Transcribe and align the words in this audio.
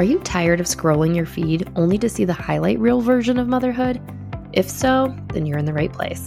Are 0.00 0.12
you 0.12 0.18
tired 0.20 0.60
of 0.60 0.66
scrolling 0.66 1.14
your 1.14 1.26
feed 1.26 1.70
only 1.76 1.98
to 1.98 2.08
see 2.08 2.24
the 2.24 2.32
highlight 2.32 2.78
reel 2.78 3.02
version 3.02 3.38
of 3.38 3.48
motherhood? 3.48 4.00
If 4.50 4.66
so, 4.66 5.14
then 5.34 5.44
you're 5.44 5.58
in 5.58 5.66
the 5.66 5.74
right 5.74 5.92
place. 5.92 6.24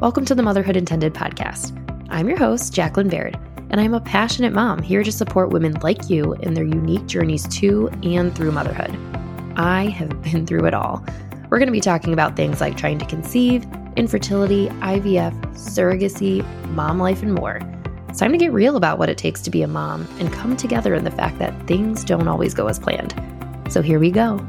Welcome 0.00 0.24
to 0.24 0.34
the 0.34 0.42
Motherhood 0.42 0.74
Intended 0.74 1.12
podcast. 1.12 1.76
I'm 2.08 2.30
your 2.30 2.38
host, 2.38 2.72
Jacqueline 2.72 3.10
Baird, 3.10 3.38
and 3.68 3.78
I'm 3.78 3.92
a 3.92 4.00
passionate 4.00 4.54
mom 4.54 4.80
here 4.80 5.02
to 5.02 5.12
support 5.12 5.50
women 5.50 5.74
like 5.82 6.08
you 6.08 6.32
in 6.36 6.54
their 6.54 6.64
unique 6.64 7.04
journeys 7.04 7.46
to 7.58 7.90
and 8.02 8.34
through 8.34 8.52
motherhood. 8.52 8.96
I 9.54 9.88
have 9.88 10.22
been 10.22 10.46
through 10.46 10.64
it 10.64 10.72
all. 10.72 11.04
We're 11.50 11.58
going 11.58 11.66
to 11.66 11.72
be 11.72 11.80
talking 11.82 12.14
about 12.14 12.36
things 12.36 12.62
like 12.62 12.78
trying 12.78 13.00
to 13.00 13.04
conceive, 13.04 13.66
infertility, 13.96 14.68
IVF, 14.68 15.38
surrogacy, 15.56 16.42
mom 16.70 16.98
life, 16.98 17.22
and 17.22 17.34
more. 17.34 17.60
It's 18.10 18.18
time 18.18 18.32
to 18.32 18.38
get 18.38 18.52
real 18.52 18.74
about 18.74 18.98
what 18.98 19.08
it 19.08 19.16
takes 19.16 19.40
to 19.42 19.50
be 19.50 19.62
a 19.62 19.68
mom 19.68 20.04
and 20.18 20.32
come 20.32 20.56
together 20.56 20.96
in 20.96 21.04
the 21.04 21.12
fact 21.12 21.38
that 21.38 21.68
things 21.68 22.02
don't 22.02 22.26
always 22.26 22.54
go 22.54 22.66
as 22.66 22.76
planned. 22.76 23.14
So 23.70 23.82
here 23.82 24.00
we 24.00 24.10
go. 24.10 24.44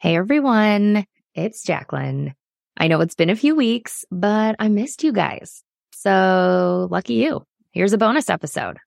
Hey 0.00 0.16
everyone, 0.16 1.06
it's 1.32 1.62
Jacqueline. 1.62 2.34
I 2.76 2.88
know 2.88 3.00
it's 3.00 3.14
been 3.14 3.30
a 3.30 3.36
few 3.36 3.54
weeks, 3.54 4.04
but 4.10 4.56
I 4.58 4.66
missed 4.66 5.04
you 5.04 5.12
guys. 5.12 5.62
So 5.92 6.88
lucky 6.90 7.14
you. 7.14 7.44
Here's 7.70 7.92
a 7.92 7.98
bonus 7.98 8.28
episode. 8.28 8.78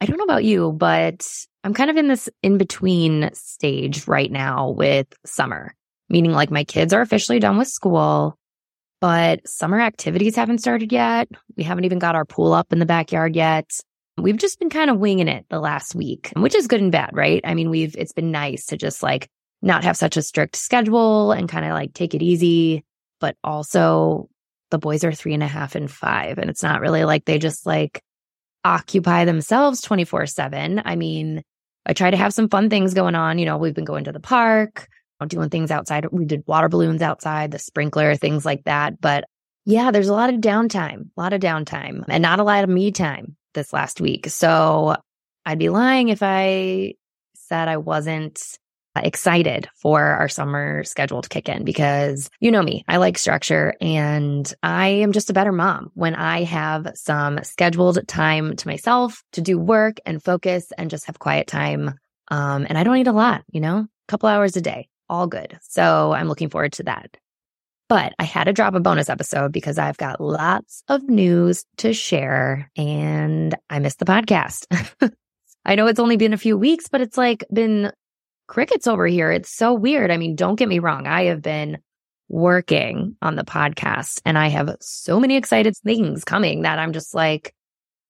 I 0.00 0.06
don't 0.06 0.16
know 0.16 0.24
about 0.24 0.44
you, 0.44 0.72
but 0.72 1.28
I'm 1.64 1.74
kind 1.74 1.90
of 1.90 1.98
in 1.98 2.08
this 2.08 2.30
in 2.42 2.56
between 2.56 3.28
stage 3.34 4.08
right 4.08 4.32
now 4.32 4.70
with 4.70 5.06
summer, 5.26 5.74
meaning 6.08 6.32
like 6.32 6.50
my 6.50 6.64
kids 6.64 6.94
are 6.94 7.02
officially 7.02 7.40
done 7.40 7.58
with 7.58 7.68
school 7.68 8.38
but 9.00 9.46
summer 9.46 9.80
activities 9.80 10.36
haven't 10.36 10.58
started 10.58 10.92
yet. 10.92 11.28
We 11.56 11.64
haven't 11.64 11.84
even 11.84 11.98
got 11.98 12.14
our 12.14 12.24
pool 12.24 12.52
up 12.52 12.72
in 12.72 12.78
the 12.78 12.86
backyard 12.86 13.36
yet. 13.36 13.70
We've 14.16 14.36
just 14.36 14.58
been 14.58 14.70
kind 14.70 14.90
of 14.90 14.98
winging 14.98 15.28
it 15.28 15.46
the 15.48 15.60
last 15.60 15.94
week, 15.94 16.32
which 16.36 16.54
is 16.54 16.66
good 16.66 16.80
and 16.80 16.90
bad, 16.90 17.10
right? 17.12 17.40
I 17.44 17.54
mean, 17.54 17.70
we've, 17.70 17.96
it's 17.96 18.12
been 18.12 18.32
nice 18.32 18.66
to 18.66 18.76
just 18.76 19.02
like 19.02 19.28
not 19.62 19.84
have 19.84 19.96
such 19.96 20.16
a 20.16 20.22
strict 20.22 20.56
schedule 20.56 21.32
and 21.32 21.48
kind 21.48 21.64
of 21.64 21.72
like 21.72 21.94
take 21.94 22.14
it 22.14 22.22
easy. 22.22 22.84
But 23.20 23.36
also 23.44 24.28
the 24.70 24.78
boys 24.78 25.04
are 25.04 25.12
three 25.12 25.34
and 25.34 25.42
a 25.42 25.48
half 25.48 25.74
and 25.74 25.90
five. 25.90 26.38
And 26.38 26.50
it's 26.50 26.62
not 26.62 26.80
really 26.80 27.04
like 27.04 27.24
they 27.24 27.38
just 27.38 27.66
like 27.66 28.02
occupy 28.64 29.24
themselves 29.24 29.80
24 29.80 30.26
seven. 30.26 30.82
I 30.84 30.96
mean, 30.96 31.42
I 31.86 31.92
try 31.92 32.10
to 32.10 32.16
have 32.16 32.34
some 32.34 32.48
fun 32.48 32.70
things 32.70 32.94
going 32.94 33.14
on. 33.14 33.38
You 33.38 33.46
know, 33.46 33.56
we've 33.56 33.74
been 33.74 33.84
going 33.84 34.04
to 34.04 34.12
the 34.12 34.20
park 34.20 34.88
doing 35.26 35.50
things 35.50 35.70
outside. 35.70 36.06
We 36.12 36.24
did 36.24 36.44
water 36.46 36.68
balloons 36.68 37.02
outside, 37.02 37.50
the 37.50 37.58
sprinkler, 37.58 38.14
things 38.14 38.44
like 38.44 38.64
that. 38.64 39.00
But 39.00 39.24
yeah, 39.64 39.90
there's 39.90 40.08
a 40.08 40.14
lot 40.14 40.32
of 40.32 40.40
downtime, 40.40 41.10
a 41.16 41.20
lot 41.20 41.32
of 41.32 41.40
downtime 41.40 42.04
and 42.08 42.22
not 42.22 42.40
a 42.40 42.44
lot 42.44 42.64
of 42.64 42.70
me 42.70 42.92
time 42.92 43.36
this 43.54 43.72
last 43.72 44.00
week. 44.00 44.28
So 44.28 44.96
I'd 45.44 45.58
be 45.58 45.68
lying 45.68 46.08
if 46.08 46.22
I 46.22 46.94
said 47.34 47.68
I 47.68 47.78
wasn't 47.78 48.58
excited 48.96 49.68
for 49.76 50.02
our 50.02 50.28
summer 50.28 50.82
schedule 50.84 51.22
to 51.22 51.28
kick 51.28 51.48
in 51.48 51.64
because 51.64 52.30
you 52.40 52.50
know 52.50 52.62
me, 52.62 52.84
I 52.88 52.96
like 52.96 53.18
structure 53.18 53.74
and 53.80 54.52
I 54.62 54.88
am 54.88 55.12
just 55.12 55.30
a 55.30 55.34
better 55.34 55.52
mom 55.52 55.90
when 55.94 56.14
I 56.14 56.44
have 56.44 56.92
some 56.94 57.42
scheduled 57.44 58.06
time 58.08 58.56
to 58.56 58.68
myself 58.68 59.22
to 59.32 59.40
do 59.40 59.58
work 59.58 59.98
and 60.06 60.22
focus 60.22 60.72
and 60.76 60.90
just 60.90 61.06
have 61.06 61.18
quiet 61.18 61.46
time. 61.46 61.94
Um, 62.28 62.66
and 62.68 62.76
I 62.76 62.84
don't 62.84 62.96
need 62.96 63.06
a 63.06 63.12
lot, 63.12 63.44
you 63.50 63.60
know, 63.60 63.78
a 63.78 63.88
couple 64.08 64.28
hours 64.28 64.56
a 64.56 64.60
day 64.60 64.88
all 65.08 65.26
good. 65.26 65.58
So 65.62 66.12
I'm 66.12 66.28
looking 66.28 66.50
forward 66.50 66.72
to 66.74 66.84
that. 66.84 67.16
But 67.88 68.12
I 68.18 68.24
had 68.24 68.44
to 68.44 68.52
drop 68.52 68.74
a 68.74 68.80
bonus 68.80 69.08
episode 69.08 69.50
because 69.50 69.78
I've 69.78 69.96
got 69.96 70.20
lots 70.20 70.82
of 70.88 71.02
news 71.08 71.64
to 71.78 71.94
share 71.94 72.70
and 72.76 73.54
I 73.70 73.78
missed 73.78 73.98
the 73.98 74.04
podcast. 74.04 74.66
I 75.64 75.74
know 75.74 75.86
it's 75.86 76.00
only 76.00 76.18
been 76.18 76.34
a 76.34 76.38
few 76.38 76.58
weeks, 76.58 76.88
but 76.88 77.00
it's 77.00 77.16
like 77.16 77.44
been 77.50 77.92
crickets 78.46 78.86
over 78.86 79.06
here. 79.06 79.30
It's 79.30 79.50
so 79.50 79.72
weird. 79.72 80.10
I 80.10 80.18
mean, 80.18 80.36
don't 80.36 80.56
get 80.56 80.68
me 80.68 80.80
wrong. 80.80 81.06
I 81.06 81.24
have 81.24 81.40
been 81.40 81.78
working 82.28 83.16
on 83.22 83.36
the 83.36 83.44
podcast 83.44 84.20
and 84.26 84.36
I 84.36 84.48
have 84.48 84.76
so 84.80 85.18
many 85.18 85.36
excited 85.36 85.74
things 85.76 86.24
coming 86.24 86.62
that 86.62 86.78
I'm 86.78 86.92
just 86.92 87.14
like, 87.14 87.54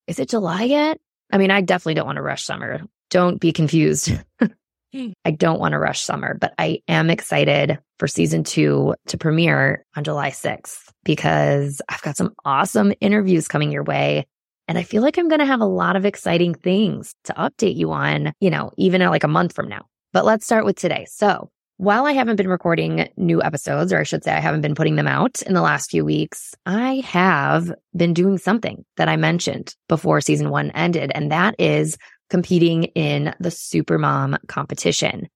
is 0.09 0.19
it 0.19 0.31
July 0.31 0.65
yet? 0.65 0.99
I 1.33 1.39
mean, 1.39 1.53
I 1.53 1.61
definitely 1.61 1.95
don't 1.95 2.07
want 2.07 2.17
to 2.17 2.23
rush 2.23 2.45
summer. 2.45 2.81
Don't 3.11 3.41
be 3.41 3.53
confused. 3.53 4.13
Hmm. 4.93 5.11
I 5.25 5.33
don't 5.33 5.61
want 5.61 5.73
to 5.73 5.79
rush 5.79 6.01
summer, 6.03 6.37
but 6.41 6.55
I 6.59 6.81
am 6.89 7.11
excited 7.11 7.79
for 7.99 8.09
season 8.09 8.43
two 8.43 8.95
to 9.09 9.19
premiere 9.19 9.85
on 9.97 10.05
July 10.05 10.31
6th 10.31 10.91
because 11.05 11.83
I've 11.89 12.03
got 12.03 12.17
some 12.17 12.35
awesome 12.45 12.93
interviews 13.01 13.49
coming 13.49 13.71
your 13.71 13.85
way. 13.85 14.27
And 14.67 14.79
I 14.79 14.83
feel 14.83 15.03
like 15.03 15.19
I'm 15.19 15.29
going 15.29 15.41
to 15.41 15.47
have 15.47 15.61
a 15.61 15.67
lot 15.67 15.97
of 15.97 16.05
exciting 16.05 16.55
things 16.55 17.15
to 17.25 17.33
update 17.35 17.77
you 17.77 17.91
on, 17.93 18.33
you 18.41 18.51
know, 18.51 18.71
even 18.77 19.03
in 19.03 19.09
like 19.11 19.25
a 19.25 19.29
month 19.29 19.55
from 19.55 19.69
now. 19.69 19.87
But 20.13 20.25
let's 20.25 20.45
start 20.45 20.65
with 20.65 20.77
today. 20.77 21.07
So 21.09 21.51
while 21.79 22.07
I 22.07 22.13
haven't 22.13 22.37
been 22.37 22.49
recording 22.49 23.09
new 23.17 23.43
episodes, 23.43 23.93
or 23.93 24.01
I 24.01 24.03
should 24.03 24.25
say 24.25 24.33
I 24.33 24.41
haven't 24.41 24.63
been 24.63 24.75
putting 24.75 24.97
them 24.97 25.07
out 25.07 25.43
in 25.43 25.55
the 25.55 25.63
last 25.63 25.91
few 25.91 26.05
weeks, 26.05 26.55
I 26.67 27.03
have 27.07 27.73
been 27.97 28.15
doing 28.15 28.37
something 28.37 28.85
that 28.97 29.09
I 29.09 29.17
mentioned 29.17 29.75
before 29.89 30.21
season 30.21 30.51
one 30.51 30.71
ended. 30.73 31.13
And 31.15 31.31
that 31.31 31.55
is 31.59 31.97
competing 32.31 32.85
in 32.85 33.35
the 33.41 33.49
Supermom 33.49 34.39
competition. 34.47 35.29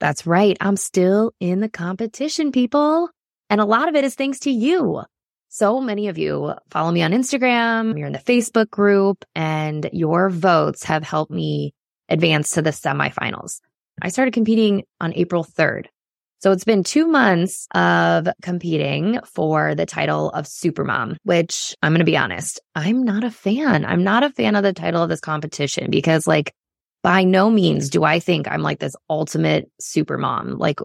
That's 0.00 0.26
right. 0.26 0.56
I'm 0.60 0.76
still 0.76 1.32
in 1.40 1.60
the 1.60 1.68
competition, 1.68 2.52
people. 2.52 3.10
And 3.50 3.60
a 3.60 3.64
lot 3.64 3.88
of 3.88 3.94
it 3.94 4.04
is 4.04 4.14
thanks 4.14 4.40
to 4.40 4.50
you. 4.50 5.02
So 5.48 5.80
many 5.80 6.08
of 6.08 6.18
you 6.18 6.54
follow 6.70 6.92
me 6.92 7.02
on 7.02 7.12
Instagram, 7.12 7.96
you're 7.96 8.06
in 8.06 8.12
the 8.12 8.18
Facebook 8.18 8.70
group, 8.70 9.24
and 9.34 9.88
your 9.92 10.28
votes 10.28 10.84
have 10.84 11.02
helped 11.02 11.32
me 11.32 11.72
advance 12.08 12.50
to 12.52 12.62
the 12.62 12.70
semifinals. 12.70 13.60
I 14.02 14.10
started 14.10 14.34
competing 14.34 14.84
on 15.00 15.14
April 15.14 15.44
3rd. 15.44 15.86
So 16.40 16.52
it's 16.52 16.64
been 16.64 16.84
two 16.84 17.08
months 17.08 17.66
of 17.74 18.28
competing 18.42 19.18
for 19.24 19.74
the 19.74 19.86
title 19.86 20.30
of 20.30 20.44
Supermom, 20.44 21.16
which 21.24 21.74
I'm 21.82 21.92
going 21.92 21.98
to 21.98 22.04
be 22.04 22.16
honest, 22.16 22.60
I'm 22.76 23.02
not 23.02 23.24
a 23.24 23.30
fan. 23.30 23.84
I'm 23.84 24.04
not 24.04 24.22
a 24.22 24.30
fan 24.30 24.54
of 24.54 24.62
the 24.62 24.72
title 24.72 25.02
of 25.02 25.08
this 25.08 25.20
competition 25.20 25.90
because, 25.90 26.28
like, 26.28 26.54
by 27.02 27.24
no 27.24 27.50
means 27.50 27.88
do 27.88 28.04
I 28.04 28.20
think 28.20 28.46
I'm 28.46 28.62
like 28.62 28.78
this 28.78 28.94
ultimate 29.10 29.68
super 29.80 30.16
mom. 30.16 30.58
Like, 30.58 30.78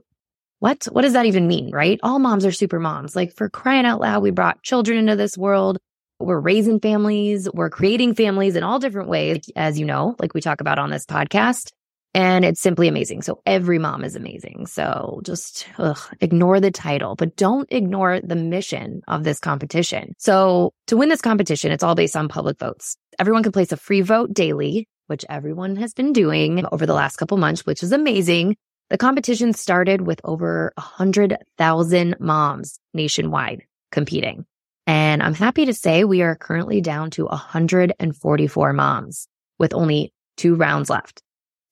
what? 0.58 0.86
What 0.86 1.04
does 1.04 1.14
that 1.14 1.28
even 1.28 1.48
mean? 1.48 1.72
Right? 1.72 2.00
All 2.02 2.18
moms 2.18 2.46
are 2.46 2.52
super 2.52 2.80
moms. 2.80 3.16
Like, 3.16 3.34
for 3.34 3.48
crying 3.48 3.86
out 3.86 4.02
loud, 4.02 4.24
we 4.24 4.32
brought 4.32 4.64
children 4.64 4.98
into 4.98 5.16
this 5.16 5.38
world. 5.38 5.78
We're 6.20 6.40
raising 6.40 6.80
families. 6.80 7.48
We're 7.54 7.70
creating 7.70 8.16
families 8.16 8.56
in 8.56 8.64
all 8.64 8.80
different 8.80 9.10
ways, 9.10 9.52
as 9.56 9.78
you 9.78 9.86
know, 9.86 10.16
like 10.18 10.34
we 10.34 10.42
talk 10.42 10.62
about 10.62 10.80
on 10.80 10.90
this 10.90 11.06
podcast 11.06 11.72
and 12.14 12.46
it's 12.46 12.62
simply 12.62 12.88
amazing. 12.88 13.24
So 13.24 13.42
every 13.46 13.80
mom 13.80 14.04
is 14.04 14.16
amazing. 14.16 14.68
So 14.68 15.22
just 15.24 15.68
ugh, 15.78 16.00
ignore 16.22 16.60
the 16.60 16.72
title, 16.72 17.16
but 17.16 17.36
don't 17.36 17.68
ignore 17.72 18.20
the 18.22 18.36
mission 18.36 19.02
of 19.08 19.24
this 19.24 19.40
competition. 19.40 20.14
So 20.20 20.74
to 20.88 20.98
win 20.98 21.10
this 21.10 21.22
competition, 21.22 21.72
it's 21.72 21.84
all 21.84 21.96
based 21.96 22.16
on 22.16 22.28
public 22.28 22.60
votes. 22.60 22.98
Everyone 23.20 23.44
can 23.44 23.52
place 23.52 23.72
a 23.72 23.78
free 23.78 24.02
vote 24.02 24.34
daily, 24.34 24.88
which 25.08 25.26
everyone 25.30 25.76
has 25.78 25.94
been 25.94 26.14
doing 26.14 26.64
over 26.72 26.86
the 26.86 26.94
last 26.94 27.18
couple 27.18 27.38
months, 27.38 27.66
which 27.66 27.82
is 27.82 27.92
amazing. 27.92 28.56
The 28.90 28.98
competition 28.98 29.54
started 29.54 30.02
with 30.02 30.22
over 30.24 30.72
100,000 30.76 32.16
moms 32.20 32.80
nationwide 32.94 33.64
competing. 33.92 34.46
And 34.86 35.24
I'm 35.24 35.34
happy 35.34 35.66
to 35.66 35.74
say 35.74 36.04
we 36.04 36.22
are 36.22 36.36
currently 36.36 36.82
down 36.82 37.10
to 37.12 37.26
144 37.26 38.74
moms 38.74 39.28
with 39.58 39.74
only 39.74 40.14
two 40.38 40.56
rounds 40.56 40.90
left. 40.90 41.24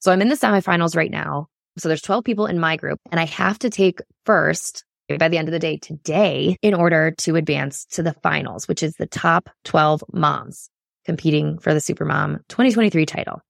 So 0.01 0.11
I'm 0.11 0.21
in 0.21 0.29
the 0.29 0.35
semifinals 0.35 0.95
right 0.95 1.11
now. 1.11 1.47
So 1.77 1.87
there's 1.87 2.01
12 2.01 2.23
people 2.23 2.47
in 2.47 2.59
my 2.59 2.75
group 2.75 2.99
and 3.11 3.19
I 3.19 3.25
have 3.25 3.57
to 3.59 3.69
take 3.69 3.99
first 4.25 4.83
by 5.19 5.27
the 5.27 5.37
end 5.37 5.47
of 5.47 5.51
the 5.51 5.59
day 5.59 5.77
today 5.77 6.57
in 6.61 6.73
order 6.73 7.11
to 7.19 7.35
advance 7.35 7.85
to 7.91 8.03
the 8.03 8.13
finals, 8.23 8.67
which 8.67 8.83
is 8.83 8.95
the 8.95 9.05
top 9.05 9.49
12 9.65 10.03
moms 10.11 10.69
competing 11.05 11.59
for 11.59 11.73
the 11.73 11.79
Supermom 11.79 12.39
2023 12.49 13.05
title. 13.05 13.41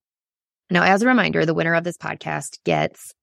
Now, 0.70 0.84
as 0.84 1.02
a 1.02 1.08
reminder, 1.08 1.46
the 1.46 1.54
winner 1.54 1.74
of 1.74 1.84
this 1.84 1.98
podcast 1.98 2.60
gets 2.64 3.14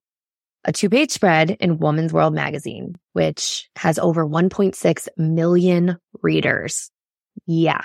a 0.64 0.72
two 0.72 0.90
page 0.90 1.10
spread 1.10 1.50
in 1.60 1.78
Woman's 1.78 2.12
World 2.12 2.34
magazine, 2.34 2.96
which 3.12 3.68
has 3.76 3.98
over 3.98 4.26
1.6 4.26 5.08
million 5.16 5.98
readers. 6.22 6.90
Yeah, 7.46 7.82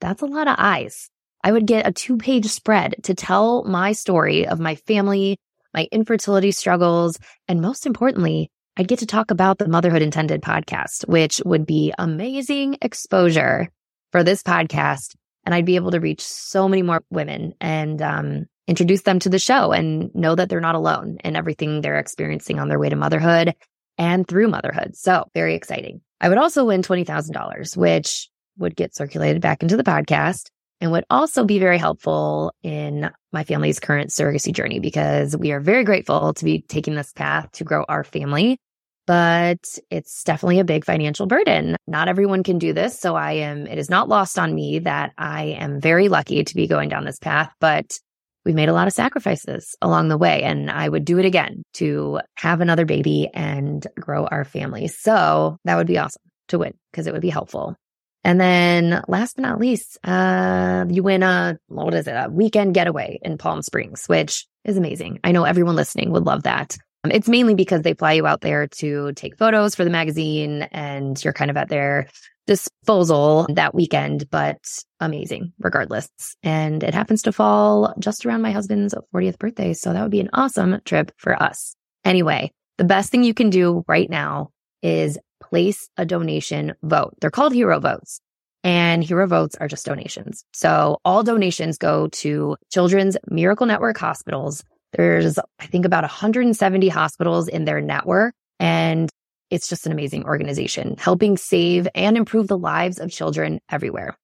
that's 0.00 0.22
a 0.22 0.26
lot 0.26 0.48
of 0.48 0.56
eyes. 0.58 1.10
I 1.42 1.52
would 1.52 1.66
get 1.66 1.86
a 1.86 1.92
two 1.92 2.16
page 2.18 2.46
spread 2.46 2.96
to 3.04 3.14
tell 3.14 3.64
my 3.64 3.92
story 3.92 4.46
of 4.46 4.60
my 4.60 4.74
family, 4.74 5.38
my 5.72 5.88
infertility 5.90 6.52
struggles, 6.52 7.18
and 7.48 7.60
most 7.60 7.86
importantly, 7.86 8.50
I'd 8.76 8.88
get 8.88 8.98
to 9.00 9.06
talk 9.06 9.30
about 9.30 9.58
the 9.58 9.68
Motherhood 9.68 10.02
Intended 10.02 10.42
podcast, 10.42 11.08
which 11.08 11.40
would 11.44 11.66
be 11.66 11.92
amazing 11.98 12.76
exposure 12.82 13.68
for 14.12 14.22
this 14.22 14.42
podcast. 14.42 15.14
And 15.44 15.54
I'd 15.54 15.64
be 15.64 15.76
able 15.76 15.92
to 15.92 16.00
reach 16.00 16.20
so 16.20 16.68
many 16.68 16.82
more 16.82 17.02
women 17.10 17.54
and 17.60 18.00
um, 18.02 18.46
introduce 18.68 19.02
them 19.02 19.18
to 19.20 19.30
the 19.30 19.38
show 19.38 19.72
and 19.72 20.14
know 20.14 20.34
that 20.34 20.50
they're 20.50 20.60
not 20.60 20.74
alone 20.74 21.18
in 21.24 21.36
everything 21.36 21.80
they're 21.80 21.98
experiencing 21.98 22.58
on 22.58 22.68
their 22.68 22.78
way 22.78 22.90
to 22.90 22.96
motherhood 22.96 23.54
and 23.96 24.28
through 24.28 24.48
motherhood. 24.48 24.94
So 24.94 25.24
very 25.34 25.54
exciting. 25.54 26.02
I 26.20 26.28
would 26.28 26.38
also 26.38 26.66
win 26.66 26.82
$20,000, 26.82 27.76
which 27.76 28.28
would 28.58 28.76
get 28.76 28.94
circulated 28.94 29.40
back 29.40 29.62
into 29.62 29.78
the 29.78 29.82
podcast 29.82 30.50
and 30.80 30.92
would 30.92 31.04
also 31.10 31.44
be 31.44 31.58
very 31.58 31.78
helpful 31.78 32.52
in 32.62 33.10
my 33.32 33.44
family's 33.44 33.80
current 33.80 34.10
surrogacy 34.10 34.52
journey 34.52 34.80
because 34.80 35.36
we 35.36 35.52
are 35.52 35.60
very 35.60 35.84
grateful 35.84 36.32
to 36.34 36.44
be 36.44 36.62
taking 36.62 36.94
this 36.94 37.12
path 37.12 37.50
to 37.52 37.64
grow 37.64 37.84
our 37.88 38.04
family. 38.04 38.58
But 39.06 39.58
it's 39.90 40.22
definitely 40.24 40.60
a 40.60 40.64
big 40.64 40.84
financial 40.84 41.26
burden. 41.26 41.76
Not 41.86 42.08
everyone 42.08 42.44
can 42.44 42.58
do 42.58 42.72
this. 42.72 42.98
So 42.98 43.16
I 43.16 43.32
am, 43.32 43.66
it 43.66 43.78
is 43.78 43.90
not 43.90 44.08
lost 44.08 44.38
on 44.38 44.54
me 44.54 44.80
that 44.80 45.12
I 45.18 45.56
am 45.58 45.80
very 45.80 46.08
lucky 46.08 46.44
to 46.44 46.54
be 46.54 46.68
going 46.68 46.88
down 46.88 47.04
this 47.04 47.18
path, 47.18 47.52
but 47.60 47.98
we've 48.44 48.54
made 48.54 48.68
a 48.68 48.72
lot 48.72 48.86
of 48.86 48.92
sacrifices 48.92 49.74
along 49.82 50.08
the 50.08 50.18
way. 50.18 50.42
And 50.42 50.70
I 50.70 50.88
would 50.88 51.04
do 51.04 51.18
it 51.18 51.24
again 51.24 51.64
to 51.74 52.20
have 52.36 52.60
another 52.60 52.84
baby 52.84 53.28
and 53.34 53.84
grow 53.98 54.26
our 54.26 54.44
family. 54.44 54.86
So 54.86 55.58
that 55.64 55.76
would 55.76 55.88
be 55.88 55.98
awesome 55.98 56.22
to 56.48 56.58
win 56.58 56.74
because 56.92 57.06
it 57.06 57.12
would 57.12 57.22
be 57.22 57.30
helpful. 57.30 57.76
And 58.22 58.40
then 58.40 59.02
last 59.08 59.36
but 59.36 59.42
not 59.42 59.58
least, 59.58 59.98
uh, 60.04 60.84
you 60.88 61.02
win 61.02 61.22
a, 61.22 61.58
what 61.68 61.94
is 61.94 62.06
it? 62.06 62.12
A 62.12 62.28
weekend 62.30 62.74
getaway 62.74 63.18
in 63.22 63.38
Palm 63.38 63.62
Springs, 63.62 64.06
which 64.06 64.46
is 64.64 64.76
amazing. 64.76 65.20
I 65.24 65.32
know 65.32 65.44
everyone 65.44 65.76
listening 65.76 66.10
would 66.12 66.26
love 66.26 66.42
that. 66.42 66.76
Um, 67.02 67.10
it's 67.10 67.28
mainly 67.28 67.54
because 67.54 67.82
they 67.82 67.94
fly 67.94 68.12
you 68.12 68.26
out 68.26 68.42
there 68.42 68.66
to 68.66 69.12
take 69.14 69.38
photos 69.38 69.74
for 69.74 69.84
the 69.84 69.90
magazine 69.90 70.62
and 70.70 71.22
you're 71.24 71.32
kind 71.32 71.50
of 71.50 71.56
at 71.56 71.70
their 71.70 72.08
disposal 72.46 73.46
that 73.54 73.74
weekend, 73.74 74.28
but 74.28 74.58
amazing 74.98 75.52
regardless. 75.58 76.08
And 76.42 76.82
it 76.82 76.94
happens 76.94 77.22
to 77.22 77.32
fall 77.32 77.94
just 77.98 78.26
around 78.26 78.42
my 78.42 78.50
husband's 78.50 78.94
40th 79.14 79.38
birthday. 79.38 79.72
So 79.72 79.92
that 79.92 80.02
would 80.02 80.10
be 80.10 80.20
an 80.20 80.30
awesome 80.32 80.80
trip 80.84 81.12
for 81.16 81.40
us. 81.40 81.74
Anyway, 82.04 82.52
the 82.76 82.84
best 82.84 83.10
thing 83.10 83.22
you 83.22 83.34
can 83.34 83.50
do 83.50 83.84
right 83.86 84.10
now 84.10 84.50
is 84.82 85.18
place 85.40 85.88
a 85.96 86.04
donation 86.04 86.74
vote. 86.82 87.14
They're 87.20 87.30
called 87.30 87.52
hero 87.52 87.80
votes. 87.80 88.20
And 88.62 89.02
hero 89.02 89.26
votes 89.26 89.56
are 89.58 89.68
just 89.68 89.86
donations. 89.86 90.44
So 90.52 90.98
all 91.04 91.22
donations 91.22 91.78
go 91.78 92.08
to 92.08 92.56
Children's 92.70 93.16
Miracle 93.28 93.66
Network 93.66 93.96
hospitals. 93.96 94.62
There's, 94.92 95.38
I 95.58 95.66
think, 95.66 95.86
about 95.86 96.04
170 96.04 96.88
hospitals 96.88 97.48
in 97.48 97.64
their 97.64 97.80
network. 97.80 98.34
And 98.58 99.08
it's 99.50 99.68
just 99.68 99.86
an 99.86 99.92
amazing 99.92 100.24
organization, 100.24 100.96
helping 100.98 101.36
save 101.36 101.88
and 101.94 102.16
improve 102.16 102.48
the 102.48 102.58
lives 102.58 102.98
of 102.98 103.10
children 103.10 103.60
everywhere. 103.70 104.16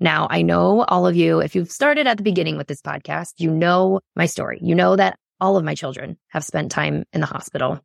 Now, 0.00 0.26
I 0.30 0.42
know 0.42 0.82
all 0.82 1.06
of 1.06 1.14
you, 1.14 1.40
if 1.40 1.54
you've 1.54 1.70
started 1.70 2.06
at 2.06 2.16
the 2.16 2.24
beginning 2.24 2.56
with 2.56 2.66
this 2.66 2.82
podcast, 2.82 3.34
you 3.36 3.50
know 3.50 4.00
my 4.16 4.26
story. 4.26 4.58
You 4.60 4.74
know 4.74 4.96
that 4.96 5.16
all 5.40 5.56
of 5.56 5.64
my 5.64 5.74
children 5.74 6.16
have 6.28 6.44
spent 6.44 6.72
time 6.72 7.04
in 7.12 7.20
the 7.20 7.26
hospital. 7.26 7.80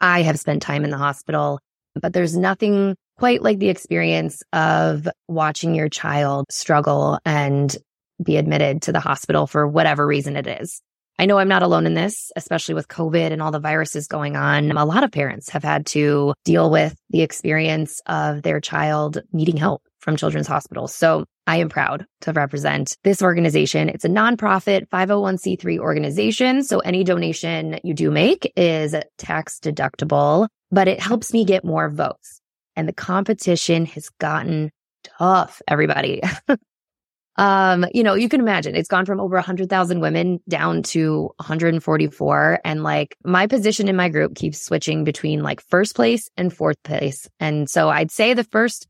I 0.00 0.22
have 0.22 0.38
spent 0.38 0.62
time 0.62 0.84
in 0.84 0.90
the 0.90 0.98
hospital 0.98 1.60
but 2.00 2.12
there's 2.12 2.36
nothing 2.36 2.96
quite 3.18 3.42
like 3.42 3.58
the 3.58 3.68
experience 3.68 4.42
of 4.52 5.08
watching 5.28 5.74
your 5.74 5.88
child 5.88 6.46
struggle 6.50 7.18
and 7.24 7.76
be 8.22 8.36
admitted 8.36 8.82
to 8.82 8.92
the 8.92 9.00
hospital 9.00 9.46
for 9.46 9.66
whatever 9.66 10.06
reason 10.06 10.36
it 10.36 10.46
is. 10.46 10.80
I 11.18 11.26
know 11.26 11.38
I'm 11.38 11.48
not 11.48 11.62
alone 11.62 11.86
in 11.86 11.94
this, 11.94 12.32
especially 12.34 12.74
with 12.74 12.88
COVID 12.88 13.30
and 13.30 13.40
all 13.40 13.52
the 13.52 13.60
viruses 13.60 14.08
going 14.08 14.34
on. 14.34 14.72
A 14.72 14.84
lot 14.84 15.04
of 15.04 15.12
parents 15.12 15.48
have 15.50 15.62
had 15.62 15.86
to 15.86 16.34
deal 16.44 16.70
with 16.70 16.96
the 17.10 17.22
experience 17.22 18.00
of 18.06 18.42
their 18.42 18.60
child 18.60 19.22
needing 19.32 19.56
help 19.56 19.82
from 20.04 20.16
children's 20.16 20.46
hospitals. 20.46 20.94
So 20.94 21.24
I 21.46 21.56
am 21.56 21.68
proud 21.68 22.06
to 22.20 22.32
represent 22.32 22.96
this 23.02 23.22
organization. 23.22 23.88
It's 23.88 24.04
a 24.04 24.08
nonprofit 24.08 24.88
501c3 24.88 25.78
organization. 25.78 26.62
So 26.62 26.78
any 26.80 27.02
donation 27.02 27.80
you 27.82 27.94
do 27.94 28.10
make 28.10 28.52
is 28.56 28.94
tax 29.18 29.58
deductible 29.58 30.48
but 30.74 30.88
it 30.88 31.00
helps 31.00 31.32
me 31.32 31.44
get 31.44 31.64
more 31.64 31.88
votes. 31.88 32.40
And 32.76 32.88
the 32.88 32.92
competition 32.92 33.86
has 33.86 34.10
gotten 34.18 34.72
tough, 35.18 35.62
everybody. 35.68 36.20
um, 37.36 37.86
you 37.94 38.02
know, 38.02 38.14
you 38.14 38.28
can 38.28 38.40
imagine 38.40 38.74
it's 38.74 38.88
gone 38.88 39.06
from 39.06 39.20
over 39.20 39.36
100,000 39.36 40.00
women 40.00 40.40
down 40.48 40.82
to 40.82 41.30
144. 41.36 42.60
And 42.64 42.82
like 42.82 43.16
my 43.24 43.46
position 43.46 43.88
in 43.88 43.94
my 43.94 44.08
group 44.08 44.34
keeps 44.34 44.60
switching 44.60 45.04
between 45.04 45.44
like 45.44 45.60
first 45.60 45.94
place 45.94 46.28
and 46.36 46.52
fourth 46.52 46.82
place. 46.82 47.28
And 47.38 47.70
so 47.70 47.88
I'd 47.88 48.10
say 48.10 48.34
the 48.34 48.44
first, 48.44 48.88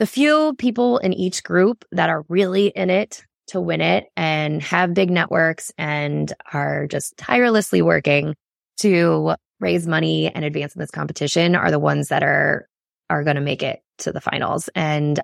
the 0.00 0.06
few 0.06 0.54
people 0.54 0.96
in 0.98 1.12
each 1.12 1.44
group 1.44 1.84
that 1.92 2.08
are 2.08 2.24
really 2.30 2.68
in 2.68 2.88
it 2.88 3.22
to 3.48 3.60
win 3.60 3.82
it 3.82 4.06
and 4.16 4.62
have 4.62 4.94
big 4.94 5.10
networks 5.10 5.70
and 5.76 6.32
are 6.54 6.86
just 6.86 7.14
tirelessly 7.18 7.82
working 7.82 8.34
to 8.78 9.34
raise 9.60 9.86
money 9.86 10.34
and 10.34 10.42
advance 10.42 10.74
in 10.74 10.80
this 10.80 10.90
competition 10.90 11.54
are 11.54 11.70
the 11.70 11.78
ones 11.78 12.08
that 12.08 12.22
are 12.22 12.66
are 13.10 13.22
going 13.24 13.36
to 13.36 13.42
make 13.42 13.62
it 13.62 13.80
to 13.98 14.10
the 14.10 14.22
finals 14.22 14.70
and 14.74 15.20